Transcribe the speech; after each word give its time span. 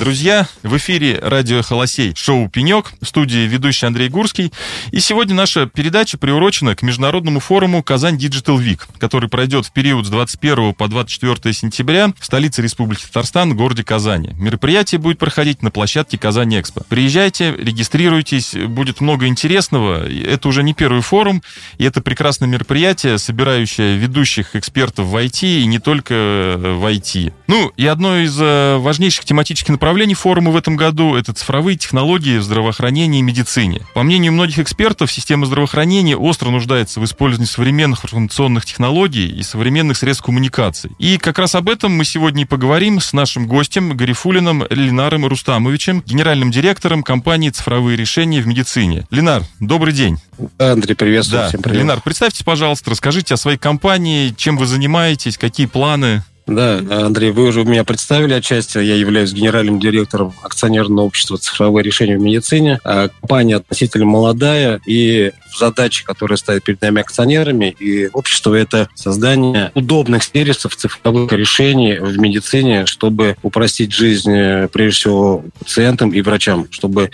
Друзья, 0.00 0.48
в 0.62 0.78
эфире 0.78 1.18
радио 1.22 1.60
«Холосей» 1.60 2.14
шоу 2.16 2.48
«Пенек», 2.48 2.94
в 3.02 3.06
студии 3.06 3.40
ведущий 3.40 3.84
Андрей 3.84 4.08
Гурский. 4.08 4.50
И 4.92 5.00
сегодня 5.00 5.34
наша 5.34 5.66
передача 5.66 6.16
приурочена 6.16 6.74
к 6.74 6.80
Международному 6.80 7.38
форуму 7.38 7.82
«Казань 7.82 8.16
Digital 8.16 8.56
Week», 8.56 8.80
который 8.96 9.28
пройдет 9.28 9.66
в 9.66 9.72
период 9.72 10.06
с 10.06 10.08
21 10.08 10.72
по 10.72 10.88
24 10.88 11.52
сентября 11.52 12.14
в 12.18 12.24
столице 12.24 12.62
Республики 12.62 13.04
Татарстан, 13.04 13.54
городе 13.54 13.84
Казани. 13.84 14.30
Мероприятие 14.38 14.98
будет 14.98 15.18
проходить 15.18 15.60
на 15.60 15.70
площадке 15.70 16.16
«Казань 16.16 16.58
Экспо». 16.58 16.80
Приезжайте, 16.88 17.54
регистрируйтесь, 17.54 18.54
будет 18.54 19.02
много 19.02 19.26
интересного. 19.26 20.08
Это 20.08 20.48
уже 20.48 20.62
не 20.62 20.72
первый 20.72 21.02
форум, 21.02 21.42
и 21.76 21.84
это 21.84 22.00
прекрасное 22.00 22.48
мероприятие, 22.48 23.18
собирающее 23.18 23.98
ведущих 23.98 24.56
экспертов 24.56 25.08
в 25.08 25.14
IT 25.14 25.60
и 25.60 25.66
не 25.66 25.78
только 25.78 26.14
в 26.56 26.90
IT. 26.90 27.34
Ну, 27.48 27.70
и 27.76 27.84
одно 27.84 28.16
из 28.16 28.40
э, 28.40 28.78
важнейших 28.78 29.26
тематических 29.26 29.68
направлений 29.68 29.89
направлений 29.90 30.14
форума 30.14 30.52
в 30.52 30.56
этом 30.56 30.76
году– 30.76 31.16
это 31.16 31.32
цифровые 31.32 31.76
технологии 31.76 32.38
в 32.38 32.44
здравоохранении 32.44 33.18
и 33.18 33.22
медицине. 33.22 33.82
По 33.92 34.04
мнению 34.04 34.32
многих 34.32 34.60
экспертов, 34.60 35.10
система 35.10 35.46
здравоохранения 35.46 36.16
остро 36.16 36.50
нуждается 36.50 37.00
в 37.00 37.04
использовании 37.04 37.48
современных 37.50 38.04
информационных 38.04 38.64
технологий 38.64 39.26
и 39.26 39.42
современных 39.42 39.96
средств 39.96 40.24
коммуникации. 40.24 40.92
И 41.00 41.18
как 41.18 41.40
раз 41.40 41.56
об 41.56 41.68
этом 41.68 41.90
мы 41.90 42.04
сегодня 42.04 42.42
и 42.42 42.46
поговорим 42.46 43.00
с 43.00 43.12
нашим 43.12 43.48
гостем 43.48 43.96
Гарифулиным 43.96 44.64
Ленаром 44.70 45.26
Рустамовичем, 45.26 46.04
генеральным 46.06 46.52
директором 46.52 47.02
компании 47.02 47.50
«Цифровые 47.50 47.96
решения 47.96 48.40
в 48.40 48.46
медицине». 48.46 49.08
Ленар, 49.10 49.42
добрый 49.58 49.92
день. 49.92 50.20
Андрей, 50.58 50.94
приветствую. 50.94 51.42
Да. 51.42 51.48
Всем 51.48 51.62
привет. 51.62 51.80
Ленар, 51.80 52.00
представьте, 52.00 52.44
пожалуйста, 52.44 52.90
расскажите 52.90 53.34
о 53.34 53.36
своей 53.36 53.58
компании, 53.58 54.32
чем 54.36 54.56
вы 54.56 54.66
занимаетесь, 54.66 55.36
какие 55.36 55.66
планы. 55.66 56.22
Да, 56.50 56.80
Андрей, 57.06 57.30
вы 57.30 57.46
уже 57.46 57.62
меня 57.62 57.84
представили 57.84 58.34
отчасти. 58.34 58.78
Я 58.78 58.96
являюсь 58.96 59.32
генеральным 59.32 59.78
директором 59.78 60.34
акционерного 60.42 61.06
общества 61.06 61.38
«Цифровые 61.38 61.84
решения 61.84 62.18
в 62.18 62.20
медицине». 62.20 62.80
А 62.82 63.06
компания 63.08 63.54
относительно 63.54 64.06
молодая, 64.06 64.80
и 64.84 65.30
задачи, 65.56 66.04
которые 66.04 66.38
ставят 66.38 66.64
перед 66.64 66.80
нами 66.80 67.00
акционерами 67.00 67.74
и 67.78 68.08
общество, 68.08 68.54
это 68.54 68.88
создание 68.94 69.70
удобных 69.74 70.24
сервисов 70.24 70.76
цифровых 70.76 71.32
решений 71.32 71.98
в 71.98 72.18
медицине, 72.18 72.86
чтобы 72.86 73.36
упростить 73.42 73.92
жизнь, 73.92 74.32
э, 74.32 74.68
прежде 74.68 75.00
всего, 75.00 75.44
пациентам 75.58 76.10
и 76.10 76.20
врачам, 76.20 76.66
чтобы 76.70 77.10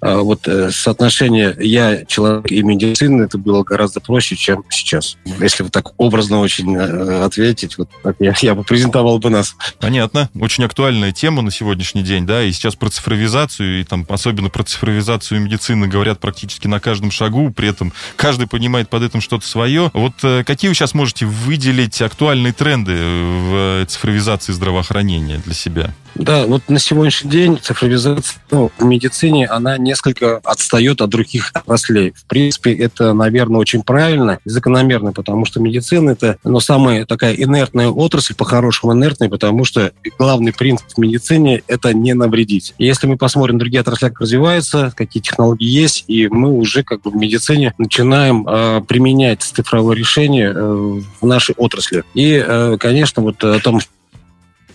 э, 0.00 0.16
вот 0.16 0.46
э, 0.48 0.70
соотношение 0.70 1.54
я, 1.60 2.04
человек 2.06 2.50
и 2.50 2.62
медицина, 2.62 3.22
это 3.22 3.38
было 3.38 3.62
гораздо 3.62 4.00
проще, 4.00 4.36
чем 4.36 4.64
сейчас. 4.70 5.16
Если 5.40 5.62
вы 5.62 5.70
так 5.70 5.92
образно 5.96 6.40
очень 6.40 6.76
ответить, 6.76 7.78
вот 7.78 7.88
я, 8.18 8.34
я 8.40 8.54
бы 8.54 8.64
презентовал 8.80 9.18
бы 9.18 9.30
нас. 9.30 9.56
Понятно. 9.78 10.30
Очень 10.38 10.64
актуальная 10.64 11.12
тема 11.12 11.42
на 11.42 11.50
сегодняшний 11.50 12.02
день, 12.02 12.26
да, 12.26 12.42
и 12.42 12.52
сейчас 12.52 12.76
про 12.76 12.88
цифровизацию, 12.88 13.80
и 13.80 13.84
там 13.84 14.06
особенно 14.08 14.48
про 14.48 14.62
цифровизацию 14.62 15.40
медицины 15.40 15.86
говорят 15.86 16.20
практически 16.20 16.66
на 16.66 16.80
каждом 16.80 17.10
шагу, 17.10 17.50
при 17.50 17.68
этом. 17.68 17.92
Каждый 18.16 18.46
понимает 18.46 18.88
под 18.88 19.02
этим 19.02 19.20
что-то 19.20 19.46
свое. 19.46 19.90
Вот 19.92 20.14
э, 20.22 20.44
какие 20.44 20.68
вы 20.68 20.74
сейчас 20.74 20.94
можете 20.94 21.26
выделить 21.26 22.00
актуальные 22.00 22.52
тренды 22.52 22.92
в 22.96 23.86
цифровизации 23.86 24.52
здравоохранения 24.52 25.38
для 25.38 25.54
себя? 25.54 25.94
Да, 26.14 26.46
вот 26.46 26.62
на 26.68 26.78
сегодняшний 26.78 27.30
день 27.30 27.58
цифровизация 27.60 28.40
ну, 28.50 28.70
в 28.78 28.84
медицине, 28.84 29.46
она 29.46 29.78
несколько 29.78 30.38
отстает 30.38 31.00
от 31.00 31.10
других 31.10 31.50
отраслей. 31.54 32.12
В 32.12 32.24
принципе, 32.24 32.74
это, 32.74 33.12
наверное, 33.12 33.60
очень 33.60 33.82
правильно 33.82 34.38
и 34.44 34.50
закономерно, 34.50 35.12
потому 35.12 35.44
что 35.44 35.60
медицина– 35.60 36.10
это 36.12 36.36
ну, 36.44 36.60
самая 36.60 37.06
такая 37.06 37.34
инертная 37.34 37.88
отрасль, 37.88 38.34
по-хорошему 38.34 38.92
инертная, 38.92 39.28
потому 39.28 39.64
что 39.64 39.92
главный 40.18 40.52
принцип 40.52 40.86
в 40.94 40.98
медицине– 40.98 41.62
это 41.68 41.94
не 41.94 42.14
навредить. 42.14 42.74
И 42.78 42.84
если 42.84 43.06
мы 43.06 43.16
посмотрим 43.16 43.58
другие 43.58 43.80
отрасли, 43.80 44.08
как 44.08 44.20
развиваются, 44.20 44.92
какие 44.96 45.22
технологии 45.22 45.68
есть, 45.68 46.04
и 46.08 46.28
мы 46.28 46.50
уже 46.52 46.82
как 46.82 47.02
бы 47.02 47.10
в 47.10 47.16
медицине 47.16 47.74
начинаем 47.78 48.46
э, 48.48 48.82
применять 48.86 49.42
цифровое 49.42 49.96
решение 49.96 50.52
э, 50.54 51.00
в 51.20 51.26
нашей 51.26 51.54
отрасли. 51.56 52.04
И, 52.14 52.42
э, 52.44 52.76
конечно, 52.78 53.22
вот 53.22 53.42
о 53.44 53.58
том, 53.60 53.80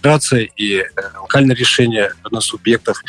операция 0.06 0.48
и 0.56 0.78
э, 0.78 0.84
локальное 1.20 1.56
решение 1.56 2.12
на 2.32 2.40
субъектов 2.40 3.02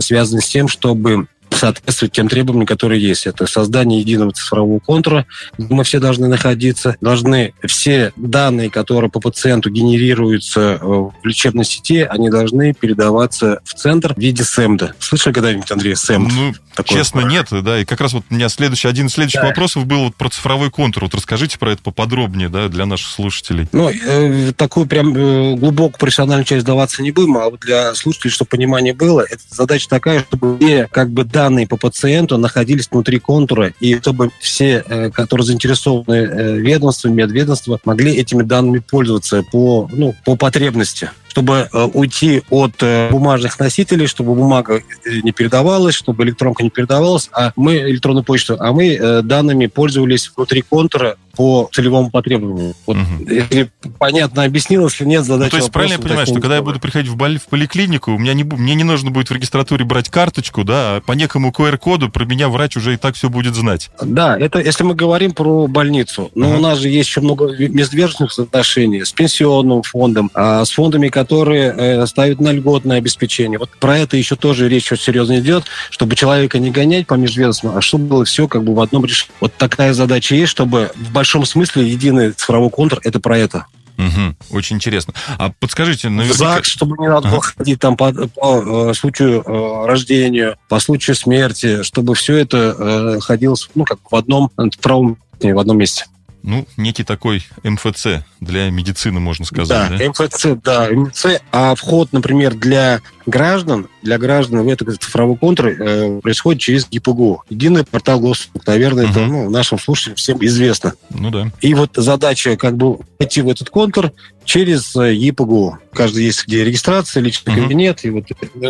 связаны 0.00 0.42
с 0.42 0.48
тем, 0.48 0.66
чтобы 0.66 1.28
соответствовать 1.50 2.12
тем 2.12 2.28
требованиям, 2.28 2.66
которые 2.66 3.00
есть. 3.02 3.26
Это 3.26 3.46
создание 3.46 4.00
единого 4.00 4.32
цифрового 4.32 4.78
контура, 4.80 5.26
где 5.58 5.72
мы 5.74 5.84
все 5.84 6.00
должны 6.00 6.28
находиться, 6.28 6.96
должны 7.00 7.54
все 7.66 8.12
данные, 8.16 8.70
которые 8.70 9.10
по 9.10 9.20
пациенту 9.20 9.70
генерируются 9.70 10.78
э, 10.80 10.84
в 10.84 11.12
лечебной 11.24 11.64
сети, 11.64 12.02
они 12.02 12.30
должны 12.30 12.72
передаваться 12.74 13.60
в 13.64 13.74
центр 13.74 14.14
в 14.14 14.18
виде 14.18 14.44
СЭМДа. 14.44 14.94
Слышали 14.98 15.32
когда-нибудь, 15.32 15.70
Андрей, 15.70 15.96
СЭМД? 15.96 16.32
Ну, 16.32 16.52
Такое 16.74 16.98
честно, 16.98 17.20
нет, 17.20 17.48
да. 17.50 17.80
И 17.80 17.84
как 17.84 18.00
раз 18.00 18.12
вот 18.12 18.24
у 18.30 18.34
меня 18.34 18.48
следующий, 18.48 18.88
один 18.88 19.06
из 19.06 19.12
следующих 19.12 19.40
да. 19.40 19.48
вопросов 19.48 19.86
был 19.86 20.04
вот 20.04 20.14
про 20.14 20.28
цифровой 20.28 20.70
контур. 20.70 21.04
Вот 21.04 21.14
расскажите 21.14 21.58
про 21.58 21.72
это 21.72 21.82
поподробнее, 21.82 22.48
да, 22.48 22.68
для 22.68 22.86
наших 22.86 23.08
слушателей. 23.08 23.68
Ну, 23.72 23.90
э, 23.90 24.52
такую 24.56 24.86
прям 24.86 25.14
э, 25.14 25.56
глубокую 25.56 25.98
профессиональную 25.98 26.44
часть 26.44 26.64
даваться 26.64 27.02
не 27.02 27.10
будем, 27.10 27.36
а 27.38 27.50
вот 27.50 27.60
для 27.60 27.94
слушателей, 27.94 28.30
чтобы 28.30 28.50
понимание 28.50 28.94
было, 28.94 29.20
это 29.20 29.42
задача 29.50 29.88
такая, 29.88 30.20
чтобы 30.20 30.88
как 30.90 31.10
бы 31.10 31.24
данные 31.40 31.66
по 31.66 31.78
пациенту 31.78 32.36
находились 32.36 32.88
внутри 32.90 33.18
контура, 33.18 33.72
и 33.80 33.98
чтобы 33.98 34.30
все, 34.40 34.84
э, 34.86 35.10
которые 35.10 35.46
заинтересованы 35.46 36.14
э, 36.14 36.56
ведомства, 36.58 37.08
медведомства, 37.08 37.80
могли 37.86 38.12
этими 38.12 38.42
данными 38.42 38.80
пользоваться 38.80 39.42
по, 39.50 39.88
ну, 39.90 40.14
по 40.26 40.36
потребности 40.36 41.10
чтобы 41.30 41.68
э, 41.72 41.88
уйти 41.94 42.42
от 42.50 42.82
э, 42.82 43.08
бумажных 43.10 43.58
носителей, 43.60 44.08
чтобы 44.08 44.34
бумага 44.34 44.82
э, 45.04 45.20
не 45.22 45.30
передавалась, 45.30 45.94
чтобы 45.94 46.24
электронка 46.24 46.64
не 46.64 46.70
передавалась, 46.70 47.30
а 47.32 47.52
мы 47.54 47.76
электронную 47.76 48.24
почту, 48.24 48.56
а 48.58 48.72
мы 48.72 49.22
данными 49.22 49.66
пользовались 49.66 50.30
внутри 50.34 50.62
контура 50.62 51.16
по 51.40 51.68
целевому 51.72 52.10
потребованию. 52.10 52.74
Вот, 52.86 52.96
угу. 52.96 53.30
Если 53.30 53.70
понятно 53.98 54.44
объяснил, 54.44 54.84
если 54.84 55.04
нет, 55.04 55.24
задача 55.24 55.46
ну, 55.46 55.50
То 55.50 55.56
есть 55.58 55.72
правильно 55.72 55.94
я 55.94 55.98
понимаю, 55.98 56.26
что 56.26 56.34
когда 56.40 56.56
я 56.56 56.62
буду 56.62 56.80
приходить 56.80 57.10
в, 57.10 57.16
боль, 57.16 57.38
в 57.38 57.46
поликлинику, 57.48 58.12
у 58.12 58.18
меня 58.18 58.34
не, 58.34 58.44
мне 58.44 58.74
не 58.74 58.84
нужно 58.84 59.10
будет 59.10 59.30
в 59.30 59.32
регистратуре 59.32 59.84
брать 59.84 60.08
карточку, 60.08 60.64
да, 60.64 60.96
а 60.96 61.00
по 61.00 61.12
некому 61.12 61.50
QR-коду 61.50 62.10
про 62.10 62.24
меня 62.24 62.48
врач 62.48 62.76
уже 62.76 62.94
и 62.94 62.96
так 62.96 63.14
все 63.14 63.30
будет 63.30 63.54
знать. 63.54 63.90
Да, 64.02 64.38
это 64.38 64.60
если 64.60 64.84
мы 64.84 64.94
говорим 64.94 65.32
про 65.32 65.66
больницу. 65.66 66.30
Но 66.34 66.50
угу. 66.50 66.58
у 66.58 66.60
нас 66.60 66.78
же 66.78 66.88
есть 66.88 67.08
еще 67.08 67.20
много 67.20 67.56
междвержных 67.56 68.36
отношений 68.38 69.04
с 69.04 69.12
пенсионным 69.12 69.82
фондом, 69.82 70.30
а 70.34 70.64
с 70.64 70.70
фондами, 70.70 71.08
которые 71.20 71.74
э, 71.76 72.06
ставят 72.06 72.40
на 72.40 72.50
льготное 72.50 72.96
обеспечение. 72.96 73.58
Вот 73.58 73.68
про 73.78 73.98
это 73.98 74.16
еще 74.16 74.36
тоже 74.36 74.70
речь 74.70 74.90
очень 74.90 75.04
серьезно 75.04 75.38
идет, 75.38 75.64
чтобы 75.90 76.16
человека 76.16 76.58
не 76.58 76.70
гонять 76.70 77.06
по 77.06 77.12
межведомствам, 77.12 77.76
а 77.76 77.82
чтобы 77.82 78.06
было 78.06 78.24
все 78.24 78.48
как 78.48 78.64
бы 78.64 78.74
в 78.74 78.80
одном 78.80 79.04
решении. 79.04 79.34
Вот 79.38 79.52
такая 79.54 79.92
задача 79.92 80.34
есть, 80.34 80.50
чтобы 80.50 80.90
в 80.94 81.12
большом 81.12 81.44
смысле 81.44 81.86
единый 81.86 82.32
цифровой 82.32 82.70
контур– 82.70 83.00
это 83.04 83.20
про 83.20 83.36
это. 83.36 83.66
Угу, 83.98 84.56
очень 84.56 84.76
интересно. 84.76 85.12
А 85.36 85.52
подскажите, 85.60 86.08
наверняка... 86.08 86.38
ЗАГС, 86.38 86.68
чтобы 86.68 86.96
не 86.96 87.08
надо 87.08 87.28
было 87.28 87.42
ходить 87.42 87.78
там 87.78 87.98
по, 87.98 88.12
по, 88.12 88.28
по 88.28 88.90
э, 88.90 88.94
случаю 88.94 89.42
э, 89.44 89.86
рождения, 89.86 90.56
по 90.70 90.80
случаю 90.80 91.16
смерти, 91.16 91.82
чтобы 91.82 92.14
все 92.14 92.36
это 92.36 92.74
э, 92.78 93.20
ходило 93.20 93.56
ну, 93.74 93.84
как 93.84 93.98
в 94.10 94.16
одном 94.16 94.50
правом 94.80 95.18
в 95.38 95.58
одном 95.58 95.76
месте 95.76 96.06
ну, 96.42 96.66
некий 96.76 97.04
такой 97.04 97.44
МФЦ 97.62 98.24
для 98.40 98.70
медицины, 98.70 99.20
можно 99.20 99.44
сказать. 99.44 99.90
Да, 99.90 99.96
да? 99.96 100.08
МФЦ, 100.08 100.46
да, 100.62 100.88
МФЦ. 100.90 101.26
А 101.52 101.74
вход, 101.74 102.12
например, 102.12 102.54
для 102.54 103.00
граждан, 103.26 103.88
для 104.02 104.18
граждан 104.18 104.62
в 104.62 104.68
этот 104.68 105.02
цифровой 105.02 105.36
контур 105.36 105.68
э, 105.68 106.20
происходит 106.20 106.60
через 106.60 106.88
ГИПГУ. 106.88 107.44
Единый 107.48 107.84
портал 107.84 108.20
госуслуг. 108.20 108.66
Наверное, 108.66 109.04
угу. 109.04 109.12
это 109.12 109.20
ну, 109.20 109.50
нашим 109.50 109.78
слушателям 109.78 110.16
всем 110.16 110.38
известно. 110.44 110.94
Ну 111.10 111.30
да. 111.30 111.50
И 111.60 111.74
вот 111.74 111.92
задача 111.94 112.56
как 112.56 112.76
бы 112.76 112.98
войти 113.18 113.42
в 113.42 113.48
этот 113.48 113.70
контур 113.70 114.12
через 114.44 114.96
э, 114.96 115.14
ЕПГУ. 115.14 115.78
Каждый 115.92 116.24
есть 116.24 116.46
где 116.46 116.64
регистрация, 116.64 117.22
личный 117.22 117.52
угу. 117.52 117.62
кабинет, 117.62 118.04
и 118.04 118.10
вот 118.10 118.24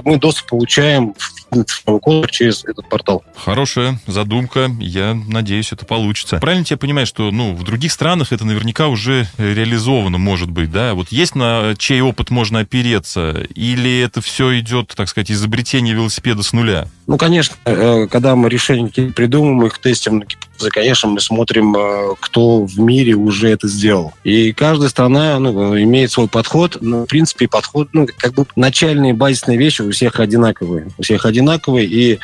мы 0.04 0.18
доступ 0.18 0.48
получаем 0.48 1.14
в 1.16 1.39
контур 1.50 2.30
через 2.30 2.64
этот 2.64 2.88
портал. 2.88 3.24
Хорошая 3.34 4.00
задумка. 4.06 4.70
Я 4.78 5.14
надеюсь, 5.14 5.72
это 5.72 5.84
получится. 5.84 6.38
Правильно 6.38 6.64
я 6.68 6.76
понимаю, 6.76 7.06
что 7.06 7.30
ну, 7.30 7.54
в 7.54 7.64
других 7.64 7.92
странах 7.92 8.32
это 8.32 8.44
наверняка 8.44 8.88
уже 8.88 9.26
реализовано, 9.38 10.18
может 10.18 10.50
быть, 10.50 10.70
да? 10.70 10.94
Вот 10.94 11.08
есть 11.10 11.34
на 11.34 11.74
чей 11.76 12.00
опыт 12.00 12.30
можно 12.30 12.60
опереться? 12.60 13.46
Или 13.54 14.00
это 14.00 14.20
все 14.20 14.58
идет, 14.60 14.92
так 14.94 15.08
сказать, 15.08 15.30
изобретение 15.30 15.94
велосипеда 15.94 16.42
с 16.42 16.52
нуля? 16.52 16.88
Ну, 17.06 17.16
конечно, 17.16 17.56
э, 17.64 18.06
когда 18.06 18.36
мы 18.36 18.48
решения 18.48 18.88
придумываем, 19.10 19.66
их 19.66 19.78
тестим 19.78 20.18
на 20.18 20.24
гипотезы, 20.24 20.49
конечно, 20.68 21.08
мы 21.08 21.20
смотрим, 21.20 21.74
э, 21.76 22.14
кто 22.20 22.64
в 22.64 22.78
мире 22.78 23.14
уже 23.14 23.48
это 23.48 23.68
сделал. 23.68 24.12
И 24.24 24.52
каждая 24.52 24.88
страна 24.88 25.38
ну, 25.38 25.80
имеет 25.80 26.10
свой 26.10 26.28
подход. 26.28 26.76
Но, 26.80 27.04
в 27.04 27.06
принципе, 27.06 27.48
подход, 27.48 27.88
ну, 27.92 28.06
как 28.18 28.34
бы 28.34 28.44
начальные 28.56 29.14
базисные 29.14 29.56
вещи 29.56 29.82
у 29.82 29.90
всех 29.90 30.20
одинаковые. 30.20 30.88
У 30.98 31.02
всех 31.02 31.24
одинаковые. 31.24 31.86
И 31.86 32.18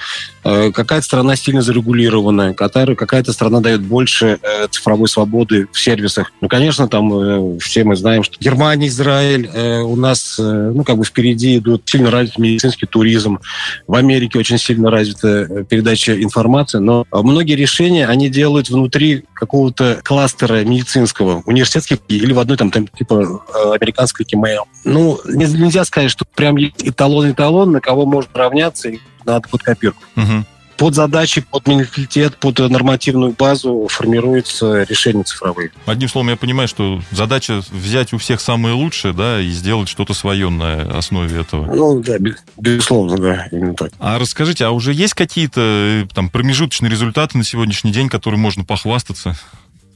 какая-то 0.73 1.05
страна 1.05 1.37
сильно 1.37 1.63
зарегулированная, 1.63 2.55
какая-то 2.55 3.33
страна 3.33 3.61
дает 3.61 3.83
больше 3.83 4.39
э, 4.43 4.69
цифровой 4.71 5.09
свободы 5.09 5.69
в 5.73 5.79
сервисах. 5.79 6.33
Ну, 6.41 6.49
конечно, 6.49 6.89
там 6.89 7.13
э, 7.13 7.59
все 7.59 7.85
мы 7.85 7.97
знаем, 7.97 8.23
что 8.23 8.37
Германия, 8.39 8.89
Израиль 8.89 9.49
у 9.83 9.97
нас, 9.97 10.37
ну, 10.39 10.85
как 10.85 10.99
бы 10.99 11.05
впереди 11.05 11.59
идут 11.59 11.83
сильно 11.87 12.11
развит 12.11 12.39
медицинский 12.39 12.87
туризм. 12.87 13.39
В 13.87 13.95
Америке 13.95 14.39
очень 14.39 14.59
сильно 14.59 14.91
развита 14.91 15.65
передача 15.65 16.23
информации, 16.23 16.79
но 16.79 17.07
многие 17.13 17.55
решения 17.55 18.07
они 18.07 18.29
делают 18.29 18.69
внутри 18.71 19.25
какого-то 19.35 20.01
кластера 20.05 20.65
медицинского, 20.65 21.43
университетских 21.47 21.99
или 22.09 22.33
в 22.33 22.39
одной 22.39 22.57
там, 22.57 22.71
там 22.71 22.87
типа 22.87 23.43
американской 23.75 24.25
Кимейл. 24.25 24.65
Ну, 24.85 25.19
нельзя 25.27 25.85
сказать, 25.85 26.11
что 26.11 26.25
прям 26.35 26.57
есть 26.57 26.83
эталон-эталон, 26.83 27.73
на 27.73 27.81
кого 27.81 28.07
можно 28.07 28.31
равняться, 28.35 28.91
надо 29.26 29.49
под 29.49 29.62
копирку. 29.62 30.02
Угу. 30.17 30.44
Под 30.76 30.94
задачи, 30.94 31.40
под 31.40 31.67
менталитет, 31.67 32.37
под 32.37 32.58
нормативную 32.58 33.32
базу 33.32 33.88
формируются 33.90 34.82
решения 34.82 35.23
цифровые. 35.23 35.70
Одним 35.87 36.08
словом, 36.11 36.28
я 36.28 36.37
понимаю, 36.37 36.69
что 36.69 37.00
задача 37.11 37.62
взять 37.70 38.12
у 38.12 38.19
всех 38.19 38.43
самое 38.43 38.75
лучшее, 38.75 39.14
да, 39.14 39.40
и 39.40 39.49
сделать 39.49 39.88
что-то 39.88 40.12
свое 40.12 40.50
на 40.50 40.82
основе 40.99 41.40
этого. 41.40 41.75
Ну, 41.75 42.00
да, 42.00 42.17
безусловно, 42.58 43.17
да, 43.17 43.49
именно 43.52 43.75
так. 43.75 43.93
А 43.99 44.19
расскажите, 44.19 44.67
а 44.67 44.70
уже 44.70 44.93
есть 44.93 45.14
какие-то 45.14 45.61
э, 45.62 46.06
там 46.12 46.28
промежуточные 46.28 46.90
результаты 46.90 47.38
на 47.38 47.44
сегодняшний 47.44 47.90
день, 47.90 48.11
которые 48.11 48.38
можно 48.38 48.62
похвастаться? 48.62 49.34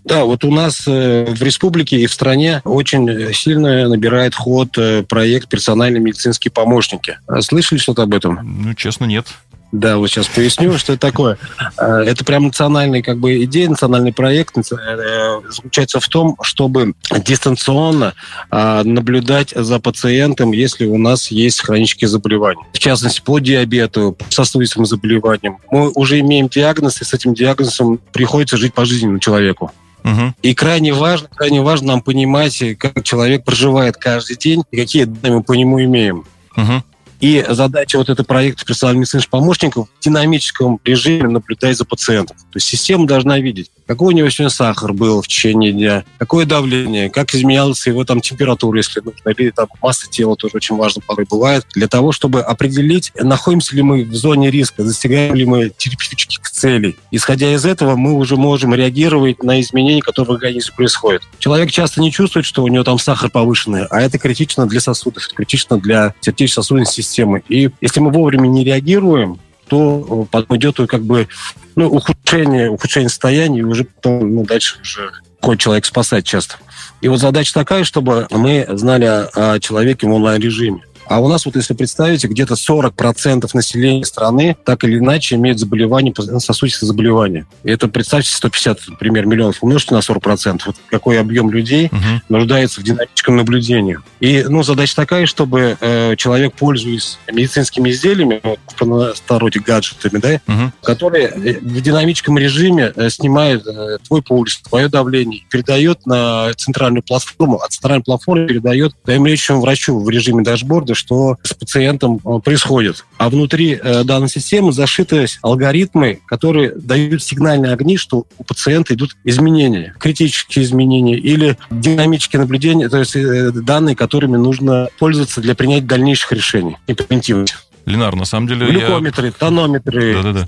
Да, 0.05 0.25
вот 0.25 0.45
у 0.45 0.51
нас 0.51 0.85
э, 0.87 1.27
в 1.27 1.43
республике 1.43 1.99
и 1.99 2.07
в 2.07 2.13
стране 2.13 2.63
очень 2.65 3.33
сильно 3.35 3.89
набирает 3.89 4.35
ход 4.35 4.77
э, 4.79 5.03
проект 5.03 5.49
«Персональные 5.49 6.01
медицинские 6.01 6.51
помощники». 6.51 7.19
А 7.27 7.43
слышали 7.43 7.79
что-то 7.79 8.03
об 8.03 8.15
этом? 8.15 8.39
Ну, 8.43 8.75
честно, 8.75 9.05
нет. 9.05 9.27
Да, 9.73 9.99
вот 9.99 10.09
сейчас 10.09 10.27
поясню, 10.27 10.73
что 10.79 10.95
это 10.95 11.01
такое. 11.01 11.39
А, 11.77 12.03
это 12.03 12.25
прям 12.25 12.45
национальный 12.45 13.03
как 13.03 13.19
бы 13.19 13.45
идея, 13.45 13.69
национальный 13.69 14.13
проект 14.13 14.57
э, 14.59 15.41
заключается 15.49 16.01
в 16.01 16.09
том, 16.09 16.37
чтобы 16.43 16.95
дистанционно 17.25 18.15
наблюдать 18.51 19.53
за 19.55 19.79
пациентом, 19.79 20.53
если 20.53 20.87
у 20.87 20.99
нас 20.99 21.31
есть 21.31 21.61
хронические 21.61 22.09
заболевания. 22.09 22.65
В 22.73 22.79
частности, 22.79 23.21
по 23.21 23.39
диабету, 23.39 24.17
по 24.19 24.25
сосудистым 24.29 24.87
заболеваниям. 24.87 25.59
Мы 25.71 25.91
уже 25.91 26.19
имеем 26.21 26.49
диагноз, 26.49 27.01
и 27.01 27.05
с 27.05 27.13
этим 27.13 27.35
диагнозом 27.35 28.01
приходится 28.13 28.57
жить 28.57 28.75
пожизненно 28.75 29.21
человеку. 29.21 29.73
Угу. 30.05 30.35
И 30.43 30.55
крайне 30.55 30.93
важно, 30.93 31.29
крайне 31.29 31.61
важно 31.63 31.89
нам 31.89 32.03
понимать, 32.03 32.63
как 32.79 33.03
человек 33.05 33.45
проживает 33.45 33.97
каждый 33.97 34.37
день 34.37 34.63
и 34.71 34.77
какие 34.77 35.05
данные 35.05 35.39
мы 35.39 35.43
по 35.43 35.53
нему 35.53 35.83
имеем. 35.83 36.25
Угу. 36.57 36.83
И 37.21 37.45
задача 37.49 37.99
вот 37.99 38.09
этого 38.09 38.27
проекта 38.27 38.65
персональных 38.65 39.01
медицинских 39.01 39.31
помощников 39.31 39.89
в 39.89 40.03
динамическом 40.03 40.81
режиме 40.85 41.29
наблюдать 41.29 41.77
за 41.77 41.85
пациентом. 41.85 42.37
То 42.37 42.57
есть 42.57 42.67
система 42.67 43.07
должна 43.07 43.39
видеть, 43.39 43.71
какой 43.91 44.15
у 44.15 44.17
него 44.17 44.31
сегодня 44.31 44.51
сахар 44.51 44.93
был 44.93 45.21
в 45.21 45.27
течение 45.27 45.73
дня, 45.73 46.05
какое 46.17 46.47
давление, 46.47 47.11
как 47.11 47.35
изменялась 47.35 47.85
его 47.89 48.05
там 48.05 48.21
температура, 48.21 48.77
если 48.77 49.01
нужно, 49.01 49.31
или 49.31 49.51
там 49.51 49.67
масса 49.83 50.09
тела 50.09 50.37
тоже 50.37 50.53
очень 50.55 50.77
важно 50.77 51.03
порой 51.05 51.27
бывает, 51.29 51.67
для 51.75 51.89
того, 51.89 52.13
чтобы 52.13 52.41
определить, 52.41 53.11
находимся 53.21 53.75
ли 53.75 53.83
мы 53.83 54.05
в 54.05 54.15
зоне 54.15 54.49
риска, 54.49 54.85
достигаем 54.85 55.35
ли 55.35 55.45
мы 55.45 55.73
терапевтических 55.77 56.49
целей. 56.53 56.99
Исходя 57.11 57.53
из 57.53 57.65
этого, 57.65 57.97
мы 57.97 58.15
уже 58.15 58.37
можем 58.37 58.77
реагировать 58.77 59.43
на 59.43 59.61
изменения, 59.61 60.03
которые 60.03 60.35
в 60.35 60.37
организме 60.37 60.73
происходят. 60.77 61.23
Человек 61.41 61.73
часто 61.73 62.01
не 62.01 62.13
чувствует, 62.13 62.47
что 62.47 62.63
у 62.63 62.69
него 62.69 62.85
там 62.85 62.97
сахар 62.97 63.29
повышенный, 63.29 63.87
а 63.87 64.01
это 64.01 64.21
критично 64.21 64.67
для 64.67 64.79
сосудов, 64.79 65.27
это 65.27 65.35
критично 65.35 65.81
для 65.81 66.15
сердечно-сосудистой 66.21 67.03
системы. 67.03 67.43
И 67.49 67.71
если 67.81 67.99
мы 67.99 68.13
вовремя 68.13 68.47
не 68.47 68.63
реагируем, 68.63 69.41
то 69.71 70.29
э, 70.33 70.57
идет 70.57 70.77
как 70.89 71.03
бы 71.03 71.29
ну, 71.77 71.89
ухудшение, 71.89 72.69
ухудшение 72.69 73.09
состояния, 73.09 73.61
и 73.61 73.63
уже 73.63 73.85
потом 73.85 74.35
ну, 74.35 74.45
дальше 74.45 74.77
уже 74.83 75.13
ходит 75.41 75.61
человек 75.61 75.85
спасать 75.87 76.27
часто. 76.27 76.57
И 77.01 77.09
вот 77.09 77.21
задача 77.21 77.55
такая, 77.55 77.85
чтобы 77.85 78.27
мы 78.31 78.67
знали 78.71 79.05
о, 79.05 79.31
о 79.35 79.61
человеке 79.61 80.07
в 80.07 80.13
онлайн-режиме. 80.13 80.83
А 81.11 81.19
у 81.19 81.27
нас, 81.27 81.45
вот 81.45 81.57
если 81.57 81.75
представите, 81.75 82.29
где-то 82.29 82.55
40% 82.55 83.51
населения 83.53 84.05
страны 84.05 84.57
так 84.65 84.85
или 84.85 84.99
иначе 84.99 85.35
имеют 85.35 85.59
заболевания, 85.59 86.15
сосудистые 86.39 86.87
заболевания. 86.87 87.47
И 87.65 87.71
это, 87.73 87.89
представьте, 87.89 88.31
150, 88.31 88.79
например, 88.91 89.27
миллионов 89.27 89.57
умножьте 89.61 89.93
на 89.93 89.99
40%. 89.99 90.61
Вот 90.67 90.77
какой 90.89 91.19
объем 91.19 91.51
людей 91.51 91.87
угу. 91.87 92.23
нуждается 92.29 92.81
в 92.81 92.85
динамическом 92.85 93.37
наблюдении. 93.37 93.99
И 94.21 94.45
ну, 94.49 94.63
задача 94.63 94.95
такая, 94.95 95.27
чтобы 95.27 95.77
э, 95.81 96.15
человек, 96.15 96.55
пользуясь 96.55 97.19
медицинскими 97.33 97.91
изделиями, 97.91 98.39
вот, 98.45 98.61
в 98.69 98.75
простороде 98.77 99.59
гаджетами, 99.59 100.21
да, 100.21 100.41
угу. 100.47 100.73
которые 100.81 101.27
э, 101.27 101.59
в 101.61 101.81
динамическом 101.81 102.39
режиме 102.39 102.93
э, 102.95 103.11
снимает 103.11 103.67
э, 103.67 103.99
твой 104.07 104.23
пульс, 104.23 104.59
твое 104.59 104.89
давление, 104.89 105.43
передает 105.51 106.07
на 106.07 106.53
центральную 106.55 107.03
платформу, 107.03 107.61
а 107.61 107.69
центральная 107.69 108.05
платформа 108.05 108.47
передает 108.47 108.95
твоему 109.03 109.27
лечащему 109.27 109.61
врачу 109.61 109.99
в 109.99 110.09
режиме 110.09 110.45
дашборда, 110.45 110.95
что 111.01 111.37
с 111.43 111.55
пациентом 111.55 112.21
э, 112.25 112.39
происходит. 112.45 113.05
А 113.19 113.31
внутри 113.31 113.73
э, 113.73 114.05
данной 114.05 114.29
системы 114.29 114.73
зашиты 114.73 115.27
алгоритмы, 115.43 116.21
которые 116.27 116.73
дают 116.75 117.23
сигнальные 117.23 117.73
огни, 117.73 117.97
что 117.97 118.27
у 118.39 118.45
пациента 118.45 118.95
идут 118.95 119.17
изменения, 119.25 119.95
критические 119.99 120.65
изменения 120.65 121.17
или 121.17 121.57
динамические 121.71 122.41
наблюдения, 122.41 122.89
то 122.89 122.99
есть 122.99 123.17
э, 123.17 123.51
данные, 123.51 123.97
которыми 123.97 124.37
нужно 124.37 124.89
пользоваться 124.99 125.41
для 125.41 125.55
принятия 125.55 125.87
дальнейших 125.87 126.33
решений 126.33 126.77
и 126.87 126.95
превентивных. 126.95 127.70
Ленар, 127.91 128.17
на 128.17 128.25
самом 128.25 128.47
деле... 128.47 128.67
Глюкометры, 128.67 129.27
я... 129.27 129.33
тонометры, 129.33 130.15
Да-да-да. 130.15 130.47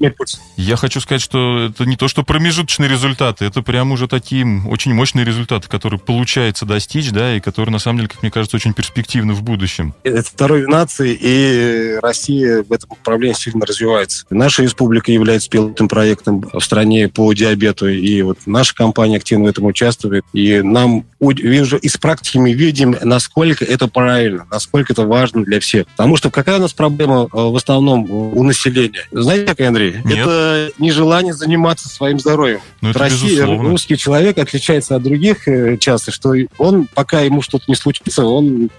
Я 0.56 0.77
хочу 0.77 1.00
сказать, 1.00 1.23
что 1.23 1.67
это 1.71 1.85
не 1.85 1.97
то, 1.97 2.09
что 2.09 2.23
промежуточные 2.23 2.89
результаты, 2.89 3.44
это 3.44 3.62
прям 3.62 3.93
уже 3.93 4.09
такие 4.09 4.47
очень 4.67 4.94
мощные 4.94 5.25
результаты, 5.25 5.69
которые 5.69 5.99
получается 6.00 6.67
достичь, 6.67 7.11
да, 7.11 7.37
и 7.37 7.41
которые, 7.41 7.73
на 7.73 7.79
самом 7.79 7.99
деле, 7.99 8.09
как 8.09 8.23
мне 8.23 8.31
кажется, 8.31 8.56
очень 8.56 8.75
перспективны 8.75 9.33
в 9.33 9.43
будущем. 9.43 9.94
Это 10.03 10.29
здоровье 10.29 10.67
нации, 10.67 11.17
и 11.21 11.99
Россия 12.03 12.62
в 12.62 12.73
этом 12.73 12.91
направлении 12.91 13.35
сильно 13.35 13.67
развивается. 13.67 14.25
Наша 14.31 14.62
республика 14.62 15.12
является 15.12 15.50
пилотным 15.50 15.89
проектом 15.89 16.49
в 16.53 16.61
стране 16.61 17.09
по 17.09 17.33
диабету, 17.33 17.89
и 17.89 18.23
вот 18.23 18.39
наша 18.47 18.75
компания 18.75 19.17
активно 19.17 19.44
в 19.44 19.49
этом 19.49 19.67
участвует, 19.67 20.25
и 20.33 20.61
нам 20.62 21.05
уже 21.21 21.79
из 21.79 21.97
практики 21.97 22.39
мы 22.39 22.53
видим, 22.53 22.97
насколько 23.03 23.65
это 23.65 23.89
правильно, 23.89 24.47
насколько 24.50 24.93
это 24.93 25.06
важно 25.06 25.44
для 25.44 25.61
всех. 25.61 25.87
Потому 25.89 26.17
что 26.17 26.31
какая 26.31 26.59
у 26.59 26.62
нас 26.62 26.73
проблема 26.73 27.29
в 27.32 27.56
основном 27.56 28.11
у 28.11 28.43
населения. 28.43 29.06
Знаете, 29.11 29.46
как, 29.46 29.61
Андрей? 29.61 29.96
Нет. 30.05 30.19
Это 30.19 30.70
нежелание 30.79 31.32
заниматься 31.32 31.88
своим 31.88 32.19
здоровьем. 32.19 32.61
Ну, 32.81 32.90
это 32.90 32.99
Россия, 32.99 33.46
русский 33.46 33.96
человек 33.96 34.38
отличается 34.38 34.96
от 34.96 35.02
других 35.02 35.48
э, 35.48 35.77
часто, 35.79 36.10
что 36.10 36.34
он, 36.58 36.89
пока 36.93 37.20
ему 37.20 37.43
что-то 37.43 37.65
не 37.69 37.74
случится, 37.74 38.24
он 38.24 38.70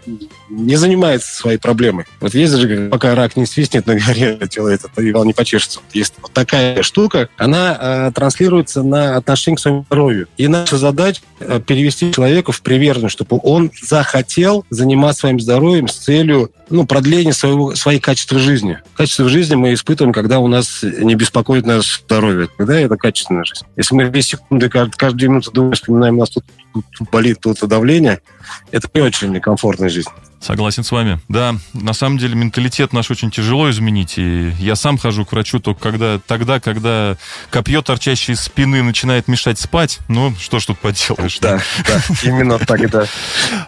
не 0.49 0.75
занимается 0.75 1.35
своей 1.35 1.57
проблемой. 1.57 2.05
Вот 2.19 2.33
есть 2.33 2.53
же, 2.53 2.89
пока 2.89 3.15
рак 3.15 3.35
не 3.35 3.45
свистнет 3.45 3.87
на 3.87 3.95
горе, 3.95 4.39
человек 4.49 4.81
это 4.83 5.09
Иван 5.09 5.27
не 5.27 5.33
почешется. 5.33 5.79
Есть 5.93 6.13
вот 6.21 6.31
такая 6.31 6.83
штука, 6.83 7.29
она 7.37 7.77
э, 7.79 8.11
транслируется 8.13 8.83
на 8.83 9.17
отношение 9.17 9.57
к 9.57 9.59
своему 9.59 9.83
здоровью. 9.85 10.27
И 10.37 10.47
наша 10.47 10.77
задача 10.77 11.21
э, 11.39 11.59
перевести 11.65 12.11
человека 12.13 12.51
в 12.51 12.61
приверженность, 12.61 13.13
чтобы 13.13 13.39
он 13.43 13.71
захотел 13.81 14.65
заниматься 14.69 15.21
своим 15.21 15.39
здоровьем 15.39 15.87
с 15.87 15.95
целью 15.95 16.51
ну, 16.69 16.85
продления 16.85 17.33
своего, 17.33 17.75
своих 17.75 18.01
качеств 18.33 18.39
жизни. 18.39 18.79
Качество 18.95 19.29
жизни 19.29 19.55
мы 19.55 19.73
испытываем, 19.73 20.13
когда 20.13 20.39
у 20.39 20.47
нас 20.47 20.83
не 20.83 21.15
беспокоит 21.15 21.65
наше 21.65 22.01
здоровье. 22.01 22.47
Когда 22.57 22.79
это 22.79 22.97
качественная 22.97 23.43
жизнь. 23.43 23.65
Если 23.75 23.95
мы 23.95 24.09
две 24.09 24.21
секунды, 24.21 24.69
каждую 24.69 25.29
минуту 25.29 25.51
думаем, 25.51 25.73
вспоминаем, 25.73 26.15
у 26.15 26.19
нас 26.19 26.29
тут, 26.29 26.45
тут 26.73 27.09
болит, 27.11 27.39
тут 27.41 27.59
давление, 27.67 28.21
это 28.71 28.87
не 28.93 29.01
очень 29.01 29.39
комфортная 29.39 29.89
жизнь. 29.89 30.09
Согласен 30.43 30.83
с 30.83 30.91
вами. 30.91 31.19
Да, 31.29 31.55
на 31.73 31.93
самом 31.93 32.17
деле 32.17 32.35
менталитет 32.35 32.91
наш 32.91 33.09
очень 33.09 33.31
тяжело 33.31 33.69
изменить. 33.69 34.17
И 34.17 34.51
я 34.59 34.75
сам 34.75 34.97
хожу 34.97 35.23
к 35.23 35.31
врачу 35.31 35.59
только 35.59 35.79
когда, 35.79 36.19
тогда, 36.19 36.59
когда 36.59 37.15
копье, 37.49 37.81
торчащее 37.81 38.35
из 38.35 38.41
спины, 38.41 38.83
начинает 38.83 39.29
мешать 39.29 39.57
спать. 39.57 39.99
Ну, 40.09 40.35
что 40.37 40.59
ж 40.59 40.65
тут 40.65 40.79
поделаешь. 40.79 41.39
Да, 41.39 41.61
да, 41.87 42.01
именно 42.23 42.59
так, 42.59 42.89
да. 42.89 43.05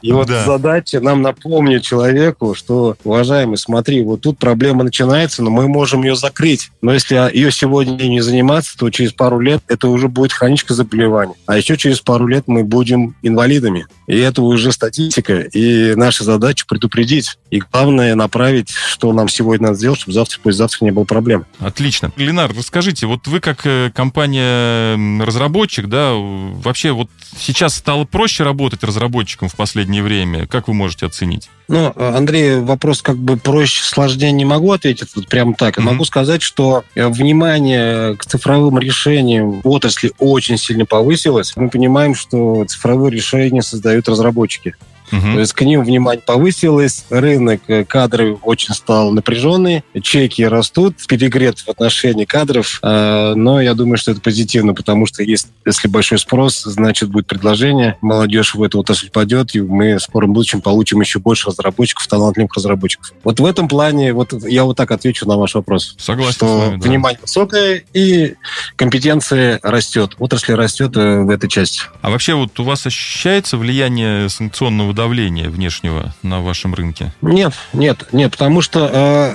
И 0.01 0.12
вот 0.12 0.27
задача 0.27 1.00
нам 1.00 1.22
напомнить 1.22 1.86
человеку, 1.86 2.55
что, 2.55 2.98
уважаемый, 3.05 3.58
смотри, 3.58 4.03
вот 4.03 4.22
тут 4.22 4.38
проблема 4.38 4.84
начинается, 4.84 5.44
но 5.44 5.51
мы 5.51 5.70
можем 5.70 6.03
ее 6.03 6.17
закрыть. 6.17 6.72
Но 6.82 6.94
если 6.94 7.15
ее 7.34 7.53
сегодня 7.53 8.03
не 8.03 8.20
заниматься, 8.20 8.77
то 8.77 8.89
через 8.89 9.13
пару 9.13 9.39
лет 9.39 9.63
это 9.70 9.88
уже 9.88 10.10
будет 10.10 10.34
хроническое 10.34 10.75
заболевание. 10.75 11.38
А 11.46 11.55
еще 11.55 11.77
через 11.77 12.01
пару 12.01 12.27
лет 12.27 12.44
мы 12.48 12.65
будем 12.65 13.15
инвалидами. 13.22 13.88
И 14.08 14.17
это 14.17 14.41
уже 14.41 14.65
статистика. 14.72 15.40
И 15.40 15.96
наша 15.96 16.24
задача 16.24 16.66
предупредить. 16.68 17.38
И 17.52 17.60
главное 17.60 18.16
направить, 18.16 18.70
что 18.70 19.14
нам 19.14 19.28
сегодня 19.28 19.68
надо 19.68 19.78
сделать, 19.78 20.00
чтобы 20.00 20.14
завтра, 20.14 20.40
послезавтра 20.42 20.86
не 20.86 20.92
было 20.92 21.04
проблем. 21.04 21.46
Отлично. 21.60 22.12
Ленар, 22.16 22.54
расскажите, 22.56 23.08
вот 23.08 23.28
вы 23.28 23.40
как 23.40 23.66
э, 23.66 23.92
компания-разработчик, 23.94 25.88
да, 25.88 26.14
вообще 26.14 26.92
вот 26.92 27.10
сейчас 27.38 27.76
стало 27.76 28.06
проще 28.06 28.44
работать 28.44 28.84
разработчиком 28.84 29.50
в 29.50 29.56
последнее 29.56 30.04
время? 30.04 30.48
Как 30.48 30.68
вы 30.68 30.74
можете 30.74 31.06
оценить? 31.06 31.50
Ну, 31.68 31.92
Андрей, 31.96 32.60
вопрос 32.60 33.02
как 33.02 33.18
бы 33.18 33.38
проще, 33.38 33.84
сложнее 33.84 34.32
не 34.32 34.46
могу 34.46 34.72
ответить 34.72 35.10
вот 35.16 35.28
прямо 35.28 35.56
так. 35.56 35.78
Mm-hmm. 35.78 35.82
Могу 35.82 36.06
сказать, 36.06 36.42
что 36.44 36.84
э, 36.94 37.08
внимание 37.08 38.16
к 38.18 38.26
цифровым 38.26 38.78
решениям 38.78 39.62
в 39.62 39.68
отрасли 39.70 40.12
очень 40.20 40.58
сильно 40.58 40.86
повысилось. 40.86 41.54
Мы 41.56 41.70
понимаем, 41.70 42.14
что 42.14 42.66
цифровые 42.66 43.12
решения 43.12 43.64
создают 43.64 44.08
разработчики 44.08 44.55
кавычки. 44.56 44.76
Угу. 45.12 45.34
То 45.34 45.40
есть 45.40 45.54
к 45.54 45.62
ним 45.62 45.84
внимание 45.84 46.22
повысилось, 46.22 47.06
рынок 47.10 47.62
э, 47.68 47.86
кадров 47.86 48.40
очень 48.44 48.74
стал 48.74 49.12
напряженный, 49.12 49.84
чеки 50.02 50.44
растут, 50.44 50.96
перегрет 51.08 51.60
в 51.60 51.70
отношении 51.70 52.26
кадров, 52.26 52.80
э, 52.82 53.34
но 53.36 53.62
я 53.62 53.74
думаю, 53.74 53.98
что 53.98 54.12
это 54.12 54.22
позитивно, 54.22 54.74
потому 54.74 55.06
что 55.06 55.24
есть, 55.24 55.48
если 55.66 55.88
большой 55.88 56.20
спрос, 56.20 56.64
значит 56.64 57.10
будет 57.10 57.28
предложение, 57.28 57.98
молодежь 58.02 58.56
в 58.56 58.64
эту 58.64 58.80
отрасль 58.80 59.10
пойдет, 59.10 59.56
и 59.56 59.62
мы 59.62 59.98
в 59.98 60.02
скором 60.02 60.34
будущем 60.34 60.62
получим 60.62 61.02
еще 61.02 61.20
больше 61.20 61.48
разработчиков, 61.48 62.08
талантливых 62.08 62.54
разработчиков. 62.56 63.14
Вот 63.24 63.40
в 63.40 63.46
этом 63.46 63.68
плане, 63.68 64.14
вот 64.14 64.34
я 64.44 64.64
вот 64.64 64.78
так 64.78 64.92
отвечу 64.92 65.28
на 65.28 65.38
ваш 65.38 65.56
вопрос. 65.56 65.96
Согласен 65.98 66.34
что 66.34 66.60
вами, 66.60 66.80
да. 66.80 66.90
внимание 66.90 67.20
высокое 67.22 67.84
и 67.94 68.36
компетенция 68.76 69.60
растет, 69.62 70.16
отрасль 70.18 70.54
растет 70.54 70.96
э, 70.98 71.22
в 71.22 71.30
этой 71.30 71.50
части. 71.50 71.82
А 72.02 72.10
вообще 72.10 72.34
вот 72.34 72.60
у 72.60 72.64
вас 72.64 72.86
ощущается 72.86 73.58
влияние 73.58 74.30
санкционного 74.30 74.94
давления 74.96 75.50
внешнего 75.50 76.14
на 76.24 76.42
вашем 76.42 76.74
рынке? 76.74 77.14
Нет, 77.22 77.54
нет, 77.74 78.08
нет, 78.12 78.32
потому 78.32 78.62
что 78.62 78.90